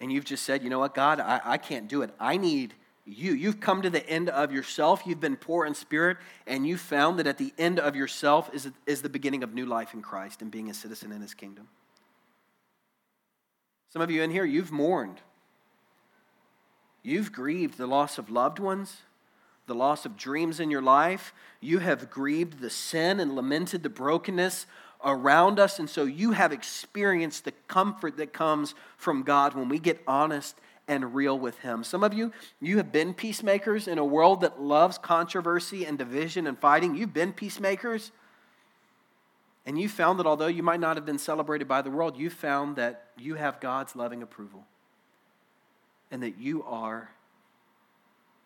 and 0.00 0.12
you've 0.12 0.24
just 0.24 0.44
said, 0.44 0.62
you 0.62 0.70
know 0.70 0.78
what, 0.78 0.94
God, 0.94 1.20
I, 1.20 1.40
I 1.44 1.58
can't 1.58 1.88
do 1.88 2.02
it. 2.02 2.10
I 2.20 2.36
need 2.36 2.74
you. 3.08 3.32
You've 3.32 3.60
come 3.60 3.82
to 3.82 3.90
the 3.90 4.06
end 4.08 4.28
of 4.28 4.52
yourself. 4.52 5.02
You've 5.06 5.20
been 5.20 5.36
poor 5.36 5.64
in 5.64 5.74
spirit, 5.74 6.18
and 6.46 6.66
you 6.66 6.76
found 6.76 7.18
that 7.18 7.26
at 7.26 7.38
the 7.38 7.52
end 7.58 7.80
of 7.80 7.96
yourself 7.96 8.50
is, 8.52 8.70
is 8.86 9.02
the 9.02 9.08
beginning 9.08 9.42
of 9.42 9.54
new 9.54 9.66
life 9.66 9.94
in 9.94 10.02
Christ 10.02 10.42
and 10.42 10.50
being 10.50 10.70
a 10.70 10.74
citizen 10.74 11.12
in 11.12 11.20
his 11.20 11.34
kingdom. 11.34 11.68
Some 13.90 14.02
of 14.02 14.10
you 14.10 14.22
in 14.22 14.30
here, 14.30 14.44
you've 14.44 14.70
mourned. 14.70 15.20
You've 17.02 17.32
grieved 17.32 17.78
the 17.78 17.86
loss 17.86 18.18
of 18.18 18.28
loved 18.28 18.58
ones, 18.58 18.98
the 19.66 19.74
loss 19.74 20.04
of 20.04 20.16
dreams 20.16 20.60
in 20.60 20.70
your 20.70 20.82
life. 20.82 21.32
You 21.60 21.78
have 21.78 22.10
grieved 22.10 22.60
the 22.60 22.70
sin 22.70 23.20
and 23.20 23.34
lamented 23.34 23.82
the 23.82 23.88
brokenness 23.88 24.66
around 25.02 25.58
us. 25.58 25.78
And 25.78 25.88
so 25.88 26.04
you 26.04 26.32
have 26.32 26.52
experienced 26.52 27.44
the 27.44 27.52
comfort 27.66 28.16
that 28.18 28.32
comes 28.32 28.74
from 28.96 29.22
God 29.22 29.54
when 29.54 29.68
we 29.68 29.78
get 29.78 30.02
honest 30.06 30.56
and 30.88 31.14
real 31.14 31.38
with 31.38 31.58
Him. 31.58 31.84
Some 31.84 32.02
of 32.02 32.14
you, 32.14 32.32
you 32.60 32.78
have 32.78 32.90
been 32.90 33.14
peacemakers 33.14 33.86
in 33.86 33.98
a 33.98 34.04
world 34.04 34.40
that 34.40 34.60
loves 34.60 34.98
controversy 34.98 35.84
and 35.84 35.98
division 35.98 36.46
and 36.46 36.58
fighting. 36.58 36.96
You've 36.96 37.14
been 37.14 37.32
peacemakers. 37.32 38.10
And 39.66 39.78
you 39.78 39.88
found 39.88 40.18
that 40.18 40.26
although 40.26 40.46
you 40.46 40.62
might 40.62 40.80
not 40.80 40.96
have 40.96 41.04
been 41.04 41.18
celebrated 41.18 41.68
by 41.68 41.82
the 41.82 41.90
world, 41.90 42.16
you 42.16 42.30
found 42.30 42.76
that 42.76 43.10
you 43.18 43.34
have 43.34 43.60
God's 43.60 43.94
loving 43.94 44.22
approval 44.22 44.64
and 46.10 46.22
that 46.22 46.38
you 46.38 46.64
are 46.64 47.10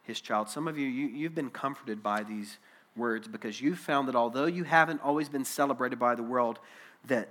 his 0.03 0.21
child. 0.21 0.49
Some 0.49 0.67
of 0.67 0.77
you, 0.77 0.89
you 0.89 1.07
you've 1.07 1.35
been 1.35 1.51
comforted 1.51 2.03
by 2.03 2.25
these 2.25 2.59
words 2.97 3.29
because 3.29 3.61
you 3.61 3.77
found 3.77 4.09
that 4.09 4.17
although 4.17 4.47
you 4.47 4.65
haven't 4.65 5.01
always 5.03 5.29
been 5.29 5.45
celebrated 5.45 5.99
by 5.99 6.15
the 6.17 6.23
world, 6.23 6.59
that 7.07 7.29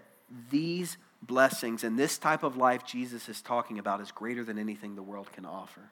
these 0.50 0.98
blessings 1.22 1.84
and 1.84 1.98
this 1.98 2.18
type 2.18 2.44
of 2.44 2.58
life 2.58 2.86
Jesus 2.86 3.30
is 3.30 3.42
talking 3.42 3.78
about 3.80 4.02
is 4.02 4.12
greater 4.12 4.44
than 4.44 4.58
anything 4.58 4.96
the 4.96 5.04
world 5.04 5.32
can 5.32 5.46
offer 5.46 5.92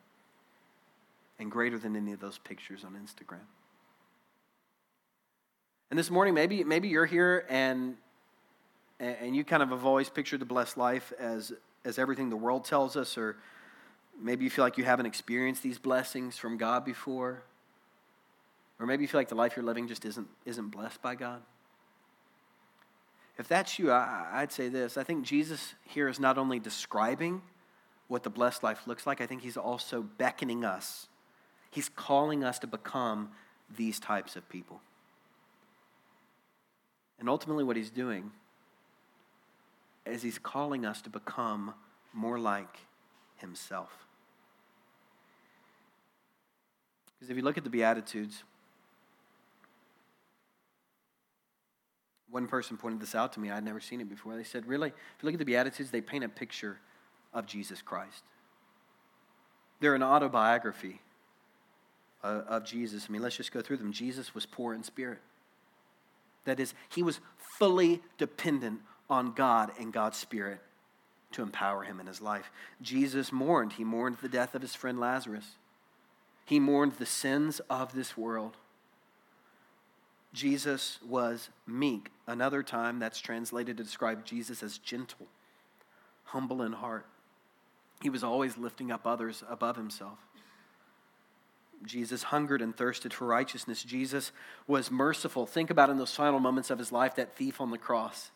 and 1.38 1.52
greater 1.52 1.78
than 1.78 1.96
any 1.96 2.12
of 2.12 2.20
those 2.20 2.38
pictures 2.38 2.84
on 2.84 2.94
Instagram. 2.94 3.46
And 5.90 5.98
this 5.98 6.12
morning, 6.12 6.34
maybe, 6.34 6.64
maybe 6.64 6.88
you're 6.88 7.06
here 7.06 7.46
and, 7.50 7.96
and 9.00 9.36
you 9.36 9.44
kind 9.44 9.64
of 9.64 9.70
have 9.70 9.86
always 9.86 10.10
pictured 10.10 10.42
the 10.42 10.46
blessed 10.46 10.78
life 10.78 11.14
as, 11.18 11.54
as 11.86 11.98
everything 11.98 12.30
the 12.30 12.36
world 12.36 12.66
tells 12.66 12.96
us, 12.96 13.18
or 13.18 13.38
maybe 14.22 14.44
you 14.44 14.50
feel 14.50 14.66
like 14.66 14.78
you 14.78 14.84
haven't 14.84 15.06
experienced 15.06 15.64
these 15.64 15.80
blessings 15.80 16.38
from 16.38 16.58
God 16.58 16.86
before, 16.86 17.44
or 18.80 18.86
maybe 18.86 19.04
you 19.04 19.08
feel 19.08 19.20
like 19.20 19.30
the 19.30 19.36
life 19.36 19.56
you're 19.56 19.66
living 19.66 19.88
just 19.88 20.06
isn't, 20.06 20.28
isn't 20.46 20.70
blessed 20.70 21.02
by 21.02 21.16
God. 21.16 21.42
If 23.40 23.48
that's 23.48 23.80
you, 23.80 23.90
I, 23.90 24.42
would 24.42 24.52
say 24.52 24.68
this. 24.68 24.98
I 24.98 25.04
think 25.04 25.24
Jesus 25.24 25.74
here 25.86 26.10
is 26.10 26.20
not 26.20 26.38
only 26.38 26.60
describing 26.60 27.42
what 28.10 28.24
the 28.24 28.30
blessed 28.30 28.64
life 28.64 28.86
looks 28.86 29.08
like, 29.08 29.22
I 29.22 29.26
think 29.26 29.42
he's 29.42 29.56
also 29.56 30.02
beckoning 30.02 30.66
us. 30.66 31.08
He's 31.72 31.88
calling 31.88 32.44
us 32.44 32.60
to 32.60 32.68
become 32.68 33.30
these 33.78 33.98
types 33.98 34.36
of 34.36 34.48
people. 34.50 34.82
And 37.18 37.30
ultimately, 37.30 37.64
what 37.64 37.78
he's 37.78 37.90
doing 37.90 38.32
is 40.06 40.22
he's 40.22 40.40
calling 40.40 40.86
us 40.86 41.02
to 41.04 41.10
become 41.10 41.74
more 42.14 42.40
like 42.40 42.80
himself. 43.38 44.06
Because 47.16 47.30
if 47.30 47.38
you 47.38 47.44
look 47.44 47.58
at 47.58 47.64
the 47.64 47.70
Beatitudes, 47.70 48.44
one 52.32 52.48
person 52.48 52.78
pointed 52.78 53.00
this 53.00 53.16
out 53.16 53.34
to 53.34 53.40
me. 53.40 53.50
I'd 53.50 53.64
never 53.64 53.80
seen 53.80 54.02
it 54.02 54.10
before. 54.10 54.36
They 54.36 54.44
said, 54.44 54.68
really, 54.68 54.90
if 54.90 55.24
you 55.24 55.28
look 55.28 55.34
at 55.34 55.40
the 55.40 55.46
Beatitudes, 55.46 55.92
they 55.92 56.02
paint 56.02 56.24
a 56.24 56.30
picture 56.30 56.80
of 57.34 57.46
Jesus 57.46 57.82
Christ. 57.82 58.24
They're 59.80 59.96
an 59.96 60.04
autobiography 60.04 61.02
of 62.22 62.66
Jesus. 62.66 63.06
I 63.08 63.12
mean, 63.12 63.22
let's 63.22 63.38
just 63.38 63.52
go 63.52 63.62
through 63.62 63.78
them. 63.78 63.92
Jesus 63.92 64.36
was 64.36 64.46
poor 64.46 64.74
in 64.74 64.84
spirit. 64.84 65.20
That 66.46 66.60
is, 66.60 66.74
he 66.90 67.04
was 67.04 67.20
fully 67.58 68.02
dependent 68.18 68.82
on 69.10 69.34
God 69.34 69.72
and 69.80 69.92
God's 69.94 70.18
Spirit 70.18 70.60
to 71.32 71.42
empower 71.42 71.84
him 71.84 72.00
in 72.00 72.08
his 72.08 72.22
life. 72.22 72.52
Jesus 72.82 73.32
mourned. 73.32 73.74
He 73.74 73.84
mourned 73.84 74.18
the 74.22 74.30
death 74.30 74.56
of 74.56 74.62
his 74.62 74.76
friend 74.76 75.00
Lazarus, 75.00 75.56
he 76.46 76.60
mourned 76.60 76.94
the 76.94 77.06
sins 77.06 77.62
of 77.70 77.94
this 77.94 78.18
world. 78.18 78.58
Jesus 80.34 81.00
was 81.08 81.50
meek. 81.66 82.12
Another 82.28 82.62
time 82.62 83.00
that's 83.00 83.20
translated 83.20 83.78
to 83.78 83.84
describe 83.84 84.26
Jesus 84.26 84.62
as 84.62 84.78
gentle, 84.78 85.28
humble 86.26 86.62
in 86.62 86.74
heart. 86.74 87.06
He 88.02 88.10
was 88.10 88.24
always 88.24 88.58
lifting 88.58 88.92
up 88.92 89.06
others 89.06 89.44
above 89.50 89.76
himself. 89.76 90.20
Jesus 91.86 92.24
hungered 92.24 92.62
and 92.62 92.76
thirsted 92.76 93.14
for 93.14 93.26
righteousness. 93.26 93.84
Jesus 93.84 94.32
was 94.68 94.92
merciful. 94.92 95.46
Think 95.46 95.70
about 95.70 95.90
in 95.90 95.98
those 95.98 96.14
final 96.14 96.40
moments 96.40 96.70
of 96.70 96.78
his 96.78 96.92
life 96.92 97.16
that 97.16 97.36
thief 97.36 97.62
on 97.62 97.72
the 97.72 97.78
cross. 97.78 98.32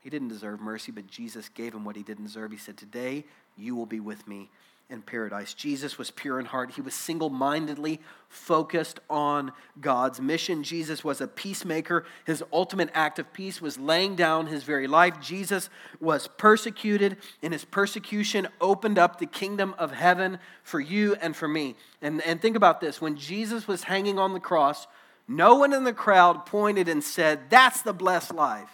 He 0.00 0.10
didn't 0.10 0.28
deserve 0.28 0.60
mercy, 0.60 0.92
but 0.92 1.06
Jesus 1.06 1.48
gave 1.48 1.74
him 1.74 1.84
what 1.84 1.96
he 1.96 2.02
didn't 2.02 2.24
deserve. 2.24 2.50
He 2.50 2.58
said, 2.58 2.76
Today 2.76 3.24
you 3.56 3.76
will 3.76 3.86
be 3.86 4.00
with 4.00 4.26
me 4.26 4.50
in 4.90 5.00
paradise. 5.00 5.54
Jesus 5.54 5.96
was 5.96 6.10
pure 6.10 6.38
in 6.38 6.44
heart. 6.44 6.72
He 6.72 6.82
was 6.82 6.92
single 6.92 7.30
mindedly 7.30 8.00
focused 8.28 9.00
on 9.08 9.52
God's 9.80 10.20
mission. 10.20 10.62
Jesus 10.62 11.02
was 11.02 11.20
a 11.20 11.26
peacemaker. 11.26 12.04
His 12.26 12.44
ultimate 12.52 12.90
act 12.92 13.18
of 13.18 13.32
peace 13.32 13.62
was 13.62 13.78
laying 13.78 14.16
down 14.16 14.46
his 14.46 14.64
very 14.64 14.86
life. 14.86 15.18
Jesus 15.20 15.70
was 15.98 16.28
persecuted, 16.36 17.16
and 17.42 17.52
his 17.52 17.64
persecution 17.64 18.48
opened 18.60 18.98
up 18.98 19.18
the 19.18 19.26
kingdom 19.26 19.74
of 19.78 19.92
heaven 19.92 20.38
for 20.62 20.80
you 20.80 21.16
and 21.20 21.34
for 21.34 21.48
me. 21.48 21.74
And, 22.02 22.20
and 22.22 22.40
think 22.40 22.56
about 22.56 22.80
this 22.80 23.00
when 23.00 23.16
Jesus 23.16 23.66
was 23.66 23.84
hanging 23.84 24.18
on 24.18 24.34
the 24.34 24.40
cross, 24.40 24.86
no 25.26 25.54
one 25.54 25.72
in 25.72 25.84
the 25.84 25.92
crowd 25.94 26.44
pointed 26.44 26.88
and 26.88 27.02
said, 27.02 27.48
That's 27.48 27.82
the 27.82 27.94
blessed 27.94 28.34
life. 28.34 28.70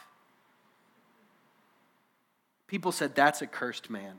People 2.67 2.91
said, 2.91 3.15
That's 3.15 3.43
a 3.43 3.47
cursed 3.47 3.89
man. 3.89 4.19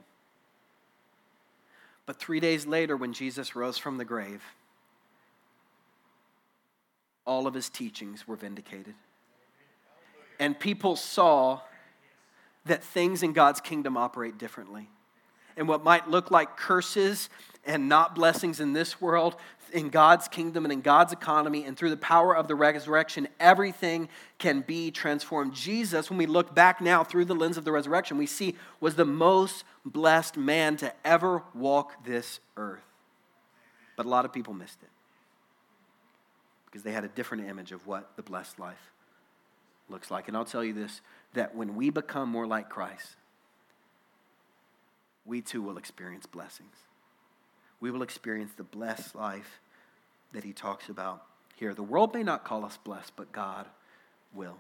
But 2.10 2.18
three 2.18 2.40
days 2.40 2.66
later, 2.66 2.98
when 2.98 3.14
Jesus 3.14 3.56
rose 3.56 3.78
from 3.78 4.00
the 4.00 4.04
grave, 4.04 4.42
all 7.24 7.46
of 7.46 7.54
his 7.54 7.70
teachings 7.70 8.28
were 8.28 8.36
vindicated. 8.36 8.96
And 10.40 10.60
people 10.60 10.96
saw 10.96 11.60
that 12.66 12.84
things 12.84 13.22
in 13.22 13.34
God's 13.34 13.62
kingdom 13.62 13.96
operate 13.96 14.40
differently. 14.40 14.90
And 15.56 15.68
what 15.68 15.84
might 15.84 16.10
look 16.10 16.32
like 16.32 16.58
curses 16.58 17.30
and 17.66 17.90
not 17.90 18.16
blessings 18.16 18.60
in 18.60 18.74
this 18.74 19.00
world, 19.02 19.36
in 19.74 19.90
God's 19.90 20.28
kingdom 20.28 20.66
and 20.66 20.72
in 20.72 20.82
God's 20.82 21.14
economy, 21.14 21.64
and 21.66 21.78
through 21.78 21.92
the 21.92 21.98
power 21.98 22.36
of 22.36 22.48
the 22.48 22.56
resurrection, 22.56 23.28
everything 23.40 24.10
can 24.38 24.62
be 24.62 24.92
transformed. 24.92 25.54
Jesus, 25.54 26.10
when 26.10 26.18
we 26.18 26.26
look 26.26 26.56
back 26.56 26.82
now 26.82 27.04
through 27.04 27.26
the 27.26 27.36
lens 27.36 27.58
of 27.58 27.66
the 27.66 27.72
resurrection, 27.72 28.18
we 28.18 28.26
see 28.26 28.56
was 28.80 28.96
the 28.96 29.06
most 29.06 29.64
blessed 29.86 30.38
man 30.38 30.78
to 30.78 30.94
ever 31.06 31.44
walk 31.54 32.04
this 32.06 32.40
earth. 32.58 32.84
But 33.96 34.06
a 34.06 34.10
lot 34.10 34.26
of 34.26 34.34
people 34.34 34.54
missed 34.54 34.82
it 34.82 34.90
because 36.66 36.84
they 36.84 36.92
had 36.92 37.04
a 37.04 37.10
different 37.10 37.48
image 37.48 37.72
of 37.72 37.86
what 37.86 38.16
the 38.16 38.24
blessed 38.24 38.60
life 38.60 38.92
looks 39.90 40.10
like. 40.10 40.28
And 40.28 40.38
I'll 40.38 40.46
tell 40.46 40.64
you 40.64 40.74
this 40.74 41.02
that 41.34 41.56
when 41.56 41.76
we 41.76 41.90
become 41.92 42.30
more 42.30 42.48
like 42.48 42.70
Christ, 42.70 43.16
we 45.26 45.42
too 45.42 45.62
will 45.62 45.78
experience 45.78 46.26
blessings 46.26 46.76
we 47.80 47.92
will 47.92 48.02
experience 48.02 48.52
the 48.56 48.64
blessed 48.64 49.16
life 49.16 49.60
that 50.34 50.44
he 50.44 50.54
talks 50.54 50.90
about 50.90 51.24
here. 51.56 51.74
The 51.74 51.84
world 51.84 52.14
may 52.14 52.24
not 52.24 52.44
call 52.44 52.66
us 52.66 52.78
blessed, 52.78 53.14
but 53.16 53.32
God 53.32 53.68
will. 54.34 54.58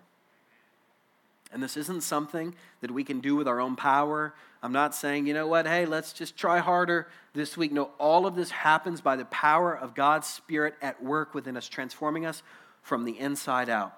And 1.52 1.64
this 1.64 1.78
isn't 1.78 2.02
something 2.02 2.54
that 2.82 2.92
we 2.92 3.04
can 3.04 3.22
do 3.22 3.36
with 3.36 3.48
our 3.48 3.60
own 3.60 3.76
power. 3.76 4.34
I'm 4.62 4.72
not 4.72 4.94
saying, 4.94 5.26
you 5.26 5.34
know 5.34 5.48
what, 5.48 5.66
hey, 5.66 5.86
let's 5.86 6.14
just 6.14 6.38
try 6.38 6.60
harder 6.60 7.08
this 7.34 7.58
week. 7.58 7.72
No, 7.72 7.90
all 7.98 8.28
of 8.28 8.36
this 8.36 8.52
happens 8.52 9.02
by 9.02 9.16
the 9.16 9.26
power 9.26 9.76
of 9.76 9.96
God's 9.96 10.28
Spirit 10.28 10.76
at 10.82 11.04
work 11.04 11.34
within 11.34 11.58
us, 11.58 11.68
transforming 11.68 12.26
us 12.26 12.44
from 12.84 13.04
the 13.04 13.18
inside 13.18 13.70
out. 13.70 13.96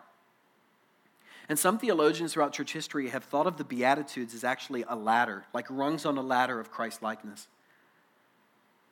And 1.50 1.60
some 1.60 1.78
theologians 1.78 2.34
throughout 2.34 2.54
church 2.54 2.72
history 2.72 3.10
have 3.10 3.26
thought 3.26 3.48
of 3.48 3.58
the 3.58 3.66
Beatitudes 3.66 4.34
as 4.34 4.46
actually 4.46 4.86
a 4.88 4.96
ladder, 4.96 5.44
like 5.54 5.66
rungs 5.70 6.06
on 6.06 6.18
a 6.18 6.22
ladder 6.22 6.60
of 6.60 6.72
Christ 6.72 7.04
likeness. 7.04 7.48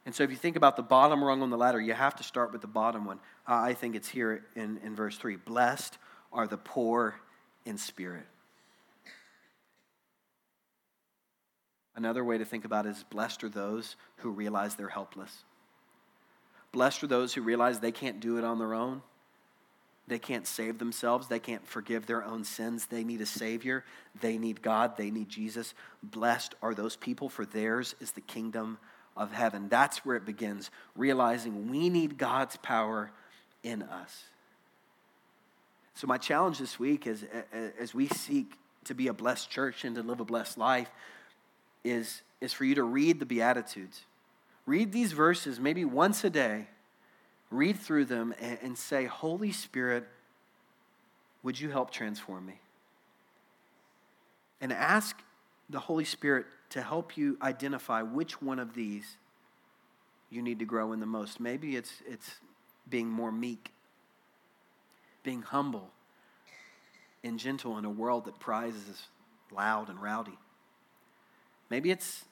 And 0.05 0.15
so 0.15 0.23
if 0.23 0.29
you 0.29 0.35
think 0.35 0.55
about 0.55 0.75
the 0.75 0.83
bottom 0.83 1.23
rung 1.23 1.41
on 1.41 1.49
the 1.49 1.57
ladder, 1.57 1.79
you 1.79 1.93
have 1.93 2.15
to 2.15 2.23
start 2.23 2.51
with 2.51 2.62
the 2.62 2.67
bottom 2.67 3.05
one. 3.05 3.19
Uh, 3.47 3.55
I 3.55 3.73
think 3.73 3.95
it's 3.95 4.09
here 4.09 4.45
in, 4.55 4.79
in 4.83 4.95
verse 4.95 5.17
3 5.17 5.35
Blessed 5.35 5.97
are 6.31 6.47
the 6.47 6.57
poor 6.57 7.15
in 7.65 7.77
spirit. 7.77 8.25
Another 11.95 12.23
way 12.23 12.38
to 12.38 12.45
think 12.45 12.63
about 12.63 12.85
it 12.85 12.89
is 12.89 13.03
blessed 13.09 13.43
are 13.43 13.49
those 13.49 13.97
who 14.17 14.29
realize 14.29 14.75
they're 14.75 14.88
helpless. 14.88 15.43
Blessed 16.71 17.03
are 17.03 17.07
those 17.07 17.33
who 17.33 17.41
realize 17.41 17.79
they 17.79 17.91
can't 17.91 18.19
do 18.19 18.38
it 18.38 18.43
on 18.43 18.57
their 18.57 18.73
own. 18.73 19.01
They 20.07 20.17
can't 20.17 20.47
save 20.47 20.79
themselves. 20.79 21.27
They 21.27 21.39
can't 21.39 21.67
forgive 21.67 22.05
their 22.05 22.23
own 22.23 22.43
sins. 22.43 22.85
They 22.85 23.03
need 23.03 23.21
a 23.21 23.25
Savior. 23.25 23.83
They 24.21 24.38
need 24.38 24.62
God. 24.62 24.97
They 24.97 25.12
need 25.12 25.29
Jesus. 25.29 25.73
Blessed 26.01 26.55
are 26.62 26.73
those 26.73 26.95
people, 26.95 27.29
for 27.29 27.45
theirs 27.45 27.95
is 27.99 28.12
the 28.12 28.21
kingdom 28.21 28.77
of 29.19 29.34
heaven. 29.34 29.67
That's 29.69 30.03
where 30.05 30.15
it 30.15 30.25
begins, 30.25 30.71
realizing 30.95 31.69
we 31.69 31.89
need 31.89 32.17
God's 32.17 32.58
power 32.58 33.12
in 33.62 33.84
us. 33.84 34.23
So, 35.93 36.08
my 36.08 36.17
challenge 36.17 36.58
this 36.58 36.79
week 36.79 37.05
is 37.05 37.25
as 37.77 37.93
we 37.93 38.08
seek 38.08 38.53
to 38.86 38.95
be 38.95 39.10
a 39.10 39.13
blessed 39.13 39.51
church 39.51 39.84
and 39.84 39.95
to 39.97 40.01
live 40.01 40.21
a 40.21 40.25
blessed 40.25 40.58
life 40.58 40.89
is, 41.84 42.21
is 42.39 42.53
for 42.53 42.63
you 42.63 42.75
to 42.75 42.84
read 42.84 43.19
the 43.19 43.25
Beatitudes. 43.25 44.05
Read 44.65 44.93
these 44.93 45.12
verses 45.12 45.60
maybe 45.60 45.84
once 45.84 46.23
a 46.23 46.29
day. 46.29 46.67
Read 47.51 47.77
through 47.77 48.05
them 48.05 48.34
and, 48.39 48.58
and 48.62 48.77
say, 48.77 49.05
Holy 49.05 49.51
Spirit, 49.51 50.08
would 51.43 51.60
you 51.60 51.69
help 51.69 51.91
transform 51.91 52.45
me? 52.45 52.60
And 54.62 54.71
ask 54.71 55.21
the 55.69 55.79
Holy 55.79 56.05
Spirit 56.05 56.45
to 56.69 56.82
help 56.82 57.17
you 57.17 57.38
identify 57.41 58.01
which 58.01 58.41
one 58.41 58.60
of 58.60 58.73
these 58.73 59.17
you 60.29 60.41
need 60.41 60.60
to 60.60 60.65
grow 60.65 60.91
in 60.91 60.99
the 60.99 61.05
most. 61.05 61.39
Maybe 61.39 61.75
it's, 61.75 61.91
it's 62.08 62.36
being 62.89 63.10
more 63.10 63.32
meek, 63.32 63.71
being 65.23 65.41
humble, 65.41 65.89
and 67.23 67.39
gentle 67.39 67.77
in 67.77 67.86
a 67.86 67.89
world 67.89 68.25
that 68.25 68.39
prizes 68.39 69.08
loud 69.51 69.89
and 69.89 70.01
rowdy. 70.01 70.38
Maybe 71.69 71.91
it's 71.91 72.25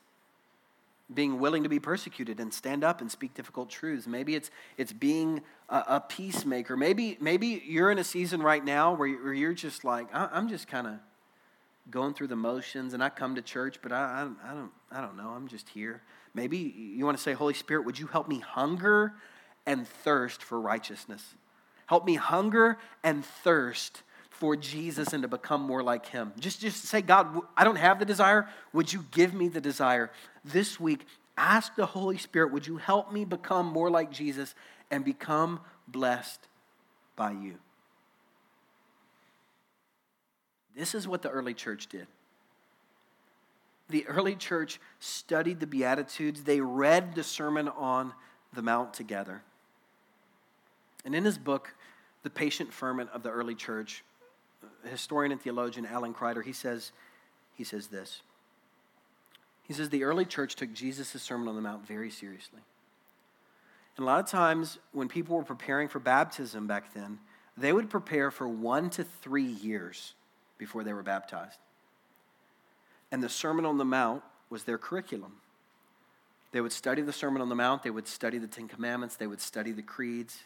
being 1.13 1.39
willing 1.39 1.63
to 1.63 1.69
be 1.69 1.79
persecuted 1.79 2.39
and 2.39 2.53
stand 2.53 2.83
up 2.83 3.01
and 3.01 3.11
speak 3.11 3.33
difficult 3.33 3.69
truths. 3.69 4.07
Maybe 4.07 4.35
it's, 4.35 4.51
it's 4.77 4.91
being 4.91 5.41
a, 5.69 5.83
a 5.87 5.99
peacemaker. 6.01 6.75
Maybe, 6.75 7.17
maybe 7.21 7.63
you're 7.65 7.91
in 7.91 7.97
a 7.97 8.03
season 8.03 8.41
right 8.41 8.63
now 8.63 8.93
where, 8.93 9.09
where 9.09 9.33
you're 9.33 9.53
just 9.53 9.83
like, 9.83 10.07
I'm 10.13 10.49
just 10.49 10.67
kind 10.67 10.87
of 10.87 10.93
going 11.89 12.13
through 12.13 12.27
the 12.27 12.35
motions 12.35 12.93
and 12.93 13.03
I 13.03 13.09
come 13.09 13.35
to 13.35 13.41
church, 13.41 13.77
but 13.81 13.91
I, 13.91 14.27
I, 14.43 14.51
I, 14.51 14.53
don't, 14.53 14.71
I 14.91 15.01
don't 15.01 15.17
know. 15.17 15.29
I'm 15.29 15.47
just 15.47 15.69
here. 15.69 16.01
Maybe 16.33 16.57
you 16.57 17.05
want 17.05 17.17
to 17.17 17.23
say, 17.23 17.33
Holy 17.33 17.53
Spirit, 17.53 17.85
would 17.85 17.97
you 17.97 18.07
help 18.07 18.27
me 18.27 18.39
hunger 18.39 19.13
and 19.65 19.87
thirst 19.87 20.43
for 20.43 20.59
righteousness? 20.59 21.35
Help 21.87 22.05
me 22.05 22.15
hunger 22.15 22.77
and 23.03 23.25
thirst 23.25 24.03
for 24.29 24.55
Jesus 24.55 25.13
and 25.13 25.23
to 25.23 25.27
become 25.27 25.61
more 25.61 25.81
like 25.81 26.05
him. 26.07 26.31
Just, 26.39 26.61
just 26.61 26.83
say, 26.83 27.01
God, 27.01 27.41
I 27.55 27.63
don't 27.63 27.77
have 27.77 27.97
the 27.97 28.05
desire. 28.05 28.47
Would 28.73 28.93
you 28.93 29.05
give 29.11 29.33
me 29.33 29.47
the 29.47 29.61
desire? 29.61 30.11
This 30.45 30.79
week, 30.79 31.05
ask 31.37 31.75
the 31.75 31.87
Holy 31.87 32.17
Spirit, 32.17 32.51
would 32.51 32.67
you 32.67 32.77
help 32.77 33.11
me 33.11 33.25
become 33.25 33.65
more 33.65 33.89
like 33.89 34.11
Jesus 34.11 34.53
and 34.91 35.03
become 35.03 35.59
blessed 35.87 36.47
by 37.15 37.31
you? 37.31 37.55
This 40.77 40.93
is 40.93 41.07
what 41.07 41.23
the 41.23 41.29
early 41.29 41.55
church 41.55 41.87
did. 41.87 42.07
The 43.89 44.05
early 44.07 44.35
church 44.35 44.79
studied 44.99 45.59
the 45.59 45.67
Beatitudes, 45.67 46.43
they 46.43 46.61
read 46.61 47.15
the 47.15 47.23
Sermon 47.23 47.67
on 47.69 48.13
the 48.53 48.61
Mount 48.61 48.93
together. 48.93 49.41
And 51.03 51.15
in 51.15 51.25
his 51.25 51.37
book, 51.37 51.73
The 52.23 52.29
Patient 52.29 52.71
Ferment 52.71 53.09
of 53.11 53.23
the 53.23 53.29
Early 53.29 53.55
Church, 53.55 54.03
historian 54.83 55.31
and 55.31 55.41
theologian 55.41 55.85
Alan 55.85 56.13
Kreider, 56.13 56.43
he 56.43 56.51
says, 56.51 56.91
he 57.55 57.63
says 57.63 57.87
this. 57.87 58.21
He 59.63 59.73
says 59.73 59.89
the 59.89 60.03
early 60.03 60.25
church 60.25 60.55
took 60.55 60.73
Jesus' 60.73 61.21
Sermon 61.21 61.47
on 61.47 61.55
the 61.55 61.61
Mount 61.61 61.87
very 61.87 62.11
seriously. 62.11 62.61
And 63.95 64.03
a 64.03 64.05
lot 64.05 64.19
of 64.19 64.29
times 64.29 64.77
when 64.91 65.07
people 65.07 65.35
were 65.35 65.43
preparing 65.43 65.87
for 65.87 65.99
baptism 65.99 66.67
back 66.67 66.93
then, 66.93 67.19
they 67.57 67.73
would 67.73 67.89
prepare 67.89 68.29
for 68.31 68.47
one 68.47 68.89
to 68.91 69.03
three 69.03 69.43
years 69.43 70.13
before 70.57 70.83
they 70.83 70.93
were 70.93 71.03
baptized. 71.03 71.59
And 73.11 73.23
the 73.23 73.29
Sermon 73.29 73.65
on 73.65 73.77
the 73.77 73.85
Mount 73.85 74.23
was 74.49 74.63
their 74.63 74.77
curriculum. 74.77 75.33
They 76.51 76.61
would 76.61 76.71
study 76.71 77.01
the 77.01 77.13
Sermon 77.13 77.41
on 77.41 77.49
the 77.49 77.55
Mount, 77.55 77.83
they 77.83 77.89
would 77.89 78.07
study 78.07 78.37
the 78.37 78.47
Ten 78.47 78.67
Commandments, 78.67 79.15
they 79.15 79.27
would 79.27 79.41
study 79.41 79.71
the 79.71 79.81
creeds, 79.81 80.39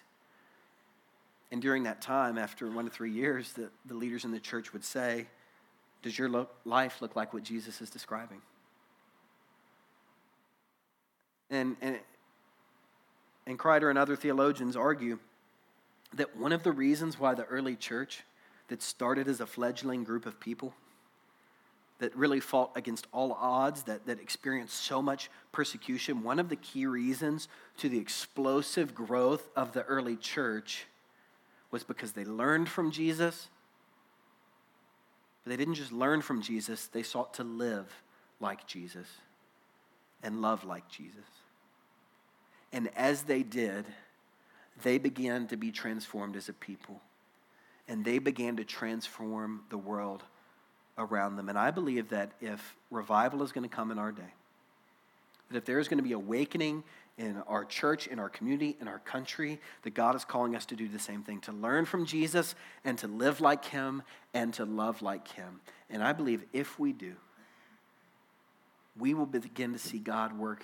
and 1.51 1.61
during 1.61 1.83
that 1.83 2.01
time, 2.01 2.37
after 2.37 2.69
one 2.71 2.85
to 2.85 2.91
three 2.91 3.11
years, 3.11 3.53
the, 3.53 3.69
the 3.85 3.93
leaders 3.93 4.23
in 4.23 4.31
the 4.31 4.39
church 4.39 4.71
would 4.71 4.85
say, 4.85 5.27
Does 6.01 6.17
your 6.17 6.29
lo- 6.29 6.47
life 6.63 7.01
look 7.01 7.15
like 7.15 7.33
what 7.33 7.43
Jesus 7.43 7.81
is 7.81 7.89
describing? 7.89 8.41
And, 11.49 11.75
and, 11.81 11.99
and 13.45 13.59
Kreider 13.59 13.89
and 13.89 13.99
other 13.99 14.15
theologians 14.15 14.77
argue 14.77 15.19
that 16.13 16.37
one 16.37 16.53
of 16.53 16.63
the 16.63 16.71
reasons 16.71 17.19
why 17.19 17.33
the 17.33 17.43
early 17.45 17.75
church, 17.75 18.23
that 18.71 18.81
started 18.81 19.27
as 19.27 19.41
a 19.41 19.45
fledgling 19.45 20.05
group 20.05 20.25
of 20.25 20.39
people, 20.39 20.73
that 21.99 22.15
really 22.15 22.39
fought 22.39 22.71
against 22.73 23.05
all 23.11 23.33
odds, 23.33 23.83
that, 23.83 24.05
that 24.05 24.21
experienced 24.21 24.75
so 24.75 25.01
much 25.01 25.29
persecution, 25.51 26.23
one 26.23 26.39
of 26.39 26.47
the 26.47 26.55
key 26.55 26.85
reasons 26.85 27.49
to 27.75 27.89
the 27.89 27.99
explosive 27.99 28.95
growth 28.95 29.49
of 29.57 29.73
the 29.73 29.83
early 29.83 30.15
church 30.15 30.85
was 31.69 31.83
because 31.83 32.13
they 32.13 32.23
learned 32.23 32.69
from 32.69 32.91
Jesus. 32.91 33.49
But 35.43 35.49
they 35.49 35.57
didn't 35.57 35.75
just 35.75 35.91
learn 35.91 36.21
from 36.21 36.41
Jesus, 36.41 36.87
they 36.87 37.03
sought 37.03 37.33
to 37.33 37.43
live 37.43 37.93
like 38.39 38.65
Jesus 38.67 39.07
and 40.23 40.41
love 40.41 40.63
like 40.63 40.87
Jesus. 40.87 41.27
And 42.71 42.89
as 42.95 43.23
they 43.23 43.43
did, 43.43 43.83
they 44.81 44.97
began 44.97 45.47
to 45.47 45.57
be 45.57 45.71
transformed 45.71 46.37
as 46.37 46.47
a 46.47 46.53
people. 46.53 47.01
And 47.91 48.05
they 48.05 48.19
began 48.19 48.55
to 48.55 48.63
transform 48.63 49.63
the 49.69 49.77
world 49.77 50.23
around 50.97 51.35
them. 51.35 51.49
And 51.49 51.59
I 51.59 51.71
believe 51.71 52.07
that 52.09 52.31
if 52.39 52.77
revival 52.89 53.43
is 53.43 53.51
going 53.51 53.67
to 53.69 53.75
come 53.75 53.91
in 53.91 53.99
our 53.99 54.13
day, 54.13 54.33
that 55.49 55.57
if 55.57 55.65
there 55.65 55.77
is 55.77 55.89
going 55.89 55.97
to 55.97 56.03
be 56.03 56.13
awakening 56.13 56.85
in 57.17 57.43
our 57.47 57.65
church, 57.65 58.07
in 58.07 58.17
our 58.17 58.29
community, 58.29 58.77
in 58.79 58.87
our 58.87 58.99
country, 58.99 59.59
that 59.83 59.93
God 59.93 60.15
is 60.15 60.23
calling 60.23 60.55
us 60.55 60.65
to 60.67 60.77
do 60.77 60.87
the 60.87 60.99
same 60.99 61.21
thing 61.21 61.41
to 61.41 61.51
learn 61.51 61.83
from 61.83 62.05
Jesus 62.05 62.55
and 62.85 62.97
to 62.99 63.09
live 63.09 63.41
like 63.41 63.65
Him 63.65 64.03
and 64.33 64.53
to 64.53 64.63
love 64.63 65.01
like 65.01 65.27
Him. 65.27 65.59
And 65.89 66.01
I 66.01 66.13
believe 66.13 66.45
if 66.53 66.79
we 66.79 66.93
do, 66.93 67.15
we 68.97 69.13
will 69.13 69.25
begin 69.25 69.73
to 69.73 69.79
see 69.79 69.99
God 69.99 70.39
work 70.39 70.63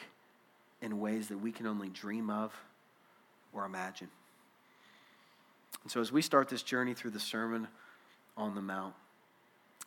in 0.81 1.01
ways 1.01 1.27
that 1.27 1.39
we 1.39 1.51
can 1.51 1.67
only 1.67 1.89
dream 1.89 2.29
of 2.29 2.53
or 3.51 3.65
imagine. 3.65 4.07
And 5.83 5.91
so, 5.91 6.01
as 6.01 6.11
we 6.11 6.21
start 6.21 6.49
this 6.49 6.63
journey 6.63 6.93
through 6.93 7.11
the 7.11 7.19
Sermon 7.19 7.67
on 8.35 8.55
the 8.55 8.61
Mount, 8.61 8.93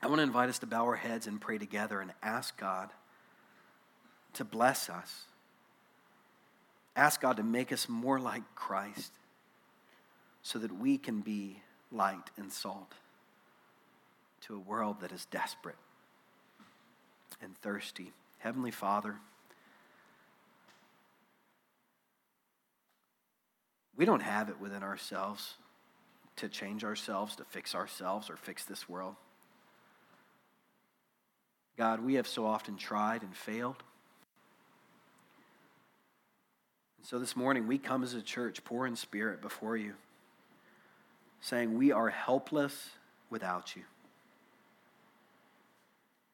I 0.03 0.07
want 0.07 0.19
to 0.19 0.23
invite 0.23 0.49
us 0.49 0.59
to 0.61 0.67
bow 0.67 0.85
our 0.85 0.97
heads 0.97 1.27
and 1.27 1.41
pray 1.41 1.59
together 1.59 2.01
and 2.01 2.13
ask 2.23 2.57
God 2.59 2.91
to 4.35 4.45
bless 4.45 4.89
us 4.89 5.25
Ask 6.97 7.21
God 7.21 7.37
to 7.37 7.43
make 7.43 7.73
us 7.73 7.89
more 7.89 8.19
like 8.19 8.43
Christ 8.55 9.13
so 10.43 10.59
that 10.59 10.73
we 10.73 10.99
can 10.99 11.21
be 11.21 11.63
light 11.93 12.31
and 12.37 12.53
salt 12.53 12.93
to 14.43 14.55
a 14.55 14.59
world 14.59 15.01
that 15.01 15.13
is 15.13 15.27
desperate 15.27 15.79
and 17.41 17.57
thirsty. 17.59 18.13
Heavenly 18.39 18.71
Father, 18.71 19.17
we 23.97 24.05
don't 24.05 24.23
have 24.23 24.49
it 24.49 24.61
within 24.61 24.83
ourselves 24.83 25.55
to 26.41 26.49
change 26.49 26.85
ourselves, 26.85 27.37
to 27.37 27.45
fix 27.45 27.75
ourselves, 27.75 28.29
or 28.29 28.37
fix 28.37 28.65
this 28.65 28.89
world. 28.89 29.15
God, 31.77 32.01
we 32.01 32.15
have 32.15 32.27
so 32.27 32.45
often 32.45 32.77
tried 32.77 33.23
and 33.23 33.35
failed. 33.35 33.83
And 36.99 37.07
so 37.07 37.19
this 37.19 37.37
morning, 37.37 37.67
we 37.67 37.79
come 37.79 38.03
as 38.03 38.15
a 38.15 38.23
church, 38.23 38.65
poor 38.65 38.87
in 38.87 38.97
spirit, 38.97 39.41
before 39.41 39.77
you, 39.77 39.95
saying, 41.41 41.77
We 41.77 41.93
are 41.93 42.09
helpless 42.09 42.91
without 43.31 43.77
you. 43.77 43.83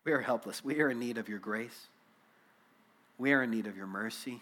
We 0.04 0.12
are 0.12 0.20
helpless. 0.20 0.64
We 0.64 0.80
are 0.80 0.90
in 0.90 0.98
need 0.98 1.18
of 1.18 1.28
your 1.28 1.38
grace. 1.38 1.88
We 3.18 3.32
are 3.32 3.42
in 3.42 3.50
need 3.50 3.66
of 3.66 3.76
your 3.76 3.86
mercy. 3.86 4.40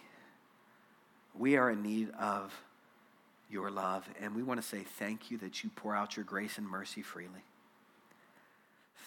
We 1.35 1.57
are 1.57 1.71
in 1.71 1.83
need 1.83 2.11
of 2.19 2.53
your 3.51 3.71
love. 3.71 4.09
And 4.21 4.35
we 4.35 4.43
want 4.43 4.61
to 4.61 4.67
say 4.67 4.85
thank 4.99 5.31
you 5.31 5.39
that 5.39 5.63
you 5.63 5.71
pour 5.75 5.95
out 5.95 6.17
your 6.17 6.25
grace 6.25 6.59
and 6.59 6.67
mercy 6.67 7.03
freely. 7.03 7.45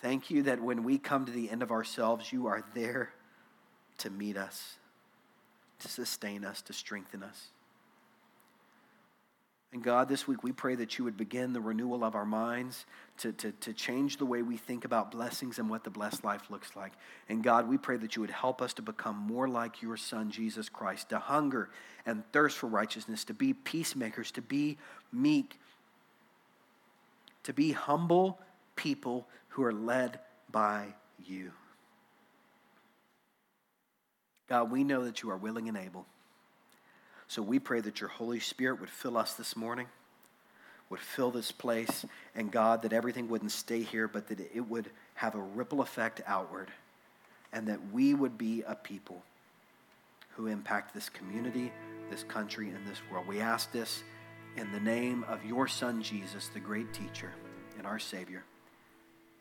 Thank 0.02 0.30
you 0.30 0.44
that 0.44 0.62
when 0.62 0.84
we 0.84 0.98
come 0.98 1.26
to 1.26 1.32
the 1.32 1.50
end 1.50 1.64
of 1.64 1.72
ourselves, 1.72 2.32
you 2.32 2.48
are 2.48 2.64
there 2.74 3.12
to 4.00 4.10
meet 4.10 4.38
us 4.38 4.78
to 5.80 5.88
sustain 5.88 6.44
us, 6.44 6.62
to 6.64 6.74
strengthen 6.74 7.24
us. 7.24 7.48
And 9.74 9.84
God, 9.84 10.08
this 10.08 10.28
week 10.28 10.44
we 10.44 10.54
pray 10.54 10.76
that 10.76 10.98
you 10.98 11.04
would 11.04 11.18
begin 11.18 11.52
the 11.52 11.60
renewal 11.60 12.04
of 12.04 12.16
our 12.16 12.26
minds 12.26 12.86
to, 13.18 13.34
to, 13.34 13.52
to 13.52 13.74
change 13.74 14.18
the 14.18 14.26
way 14.26 14.42
we 14.42 14.56
think 14.56 14.86
about 14.86 15.12
blessings 15.12 15.60
and 15.60 15.70
what 15.70 15.84
the 15.84 15.90
blessed 15.90 16.24
life 16.24 16.50
looks 16.50 16.76
like. 16.76 16.94
And 17.28 17.44
God, 17.44 17.68
we 17.68 17.78
pray 17.78 17.98
that 17.98 18.16
you 18.16 18.22
would 18.22 18.32
help 18.32 18.62
us 18.62 18.74
to 18.76 18.82
become 18.82 19.18
more 19.18 19.48
like 19.48 19.82
your 19.82 19.98
Son, 19.98 20.32
Jesus 20.32 20.70
Christ, 20.70 21.10
to 21.10 21.20
hunger 21.20 21.70
and 22.06 22.24
thirst 22.32 22.58
for 22.58 22.68
righteousness, 22.68 23.26
to 23.26 23.34
be 23.34 23.54
peacemakers, 23.54 24.32
to 24.32 24.42
be 24.42 24.78
meek, 25.12 25.60
to 27.44 27.52
be 27.52 27.74
humble 27.74 28.40
people 28.78 29.28
who 29.50 29.64
are 29.64 29.74
led 29.74 30.20
by 30.50 30.86
you. 31.26 31.52
God, 34.48 34.72
we 34.72 34.86
know 34.86 35.04
that 35.04 35.22
you 35.22 35.30
are 35.30 35.38
willing 35.38 35.68
and 35.68 35.78
able. 35.78 36.06
So 37.28 37.42
we 37.42 37.60
pray 37.60 37.82
that 37.82 38.00
your 38.00 38.10
Holy 38.10 38.40
Spirit 38.40 38.80
would 38.80 38.90
fill 38.90 39.18
us 39.18 39.34
this 39.34 39.56
morning, 39.56 39.88
would 40.90 41.00
fill 41.00 41.32
this 41.32 41.52
place, 41.52 42.06
and 42.36 42.52
God, 42.52 42.82
that 42.84 42.94
everything 42.94 43.28
wouldn't 43.28 43.52
stay 43.52 43.82
here, 43.82 44.08
but 44.08 44.28
that 44.30 44.40
it 44.40 44.62
would 44.62 44.90
have 45.16 45.36
a 45.36 45.42
ripple 45.42 45.82
effect 45.82 46.22
outward, 46.26 46.72
and 47.52 47.68
that 47.68 47.92
we 47.92 48.14
would 48.14 48.38
be 48.38 48.64
a 48.66 48.76
people 48.76 49.22
who 50.36 50.48
impact 50.48 50.94
this 50.94 51.10
community, 51.10 51.72
this 52.10 52.24
country, 52.24 52.70
and 52.70 52.88
this 52.88 53.02
world. 53.12 53.28
We 53.28 53.42
ask 53.42 53.72
this 53.72 54.04
in 54.56 54.72
the 54.72 54.80
name 54.80 55.26
of 55.28 55.44
your 55.44 55.68
Son, 55.68 56.02
Jesus, 56.02 56.48
the 56.54 56.60
great 56.60 56.94
teacher 56.94 57.32
and 57.78 57.86
our 57.86 58.00
Savior. 58.00 58.44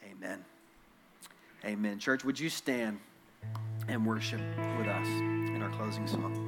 Amen. 0.05 0.44
Amen. 1.64 1.99
Church, 1.99 2.25
would 2.25 2.38
you 2.38 2.49
stand? 2.49 2.99
and 3.88 4.05
worship 4.05 4.40
with 4.79 4.88
us 4.88 5.07
in 5.07 5.62
our 5.62 5.70
closing 5.70 6.07
song. 6.07 6.45